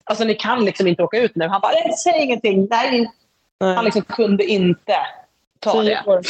[0.04, 1.48] Alltså ni kan liksom inte åka ut nu.
[1.48, 2.66] Han bara, nej, säg ingenting.
[2.70, 3.10] Nej.
[3.60, 3.74] Nej.
[3.74, 4.96] Han liksom kunde inte
[5.60, 6.10] ta Tio det.
[6.10, 6.22] år.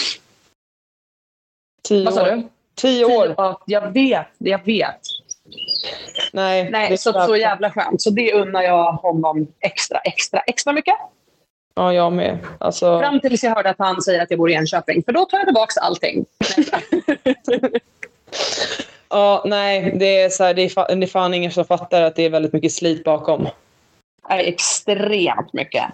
[1.88, 2.26] Tio Vad sa år.
[2.36, 2.48] du?
[2.74, 3.34] Tio år.
[3.36, 5.00] Ja, jag vet, jag vet.
[6.32, 8.02] Nej, Nej, så, så jävla skönt.
[8.02, 10.94] Så det unnar jag honom extra, extra, extra mycket.
[11.78, 12.38] Ja, jag med.
[12.58, 15.02] Alltså, Fram tills jag hörde att han säger att jag bor i Enköping.
[15.02, 16.24] För då tar jag tillbaka allting.
[19.08, 22.02] ja, nej, det är, så här, det, är fa- det är fan ingen som fattar
[22.02, 23.48] att det är väldigt mycket slit bakom.
[24.28, 25.84] är extremt mycket.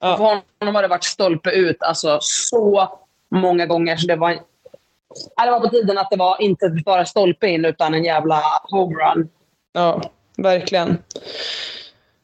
[0.00, 0.16] Ja.
[0.16, 2.98] För honom har det varit stolpe ut alltså, så
[3.30, 3.96] många gånger.
[3.96, 7.94] Så det, var, det var på tiden att det var inte bara stolpe in utan
[7.94, 9.28] en jävla homerun.
[9.72, 10.02] Ja,
[10.36, 10.98] verkligen.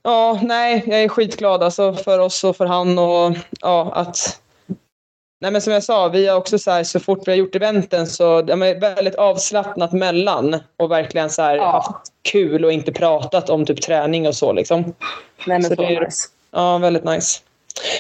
[0.03, 4.41] Ja, nej, jag är skitglad alltså för oss och för han och ja, att
[5.43, 7.55] Nej men som jag sa, vi har också så här, så fort vi har gjort
[7.55, 11.71] eventen så de är väldigt avslappnat mellan och verkligen så här, Ja.
[11.71, 14.81] haft kul och inte pratat om typ träning och så liksom.
[14.83, 14.95] Nej,
[15.47, 16.29] men Så så, det är- nice.
[16.51, 17.41] Ja, väldigt nice.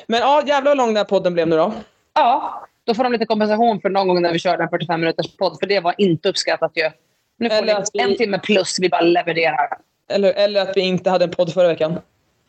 [0.06, 1.72] Men ja, jävlar vad lång den här podden blev nu då.
[2.14, 5.36] Ja, då får de lite kompensation för någon gång när vi körde en 45 minuters
[5.36, 5.56] podd.
[5.60, 6.90] För det var inte uppskattat ju.
[7.38, 9.68] Nu får ni vi- en timme plus vi bara levererar.
[10.10, 12.00] Eller, eller att vi inte hade en podd förra veckan.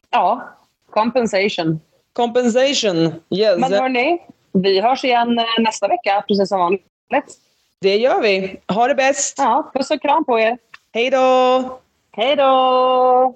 [0.10, 0.50] Ja,
[0.90, 1.80] compensation.
[2.14, 3.60] Compensation, yes.
[3.60, 4.22] Men hörni,
[4.52, 6.82] vi hörs igen eh, nästa vecka, precis som vanligt.
[7.82, 8.60] Det gör vi.
[8.68, 9.36] Ha det bäst.
[9.38, 10.58] Ja, puss och kram på er.
[10.94, 11.80] Hej då!
[12.12, 13.36] Hej då!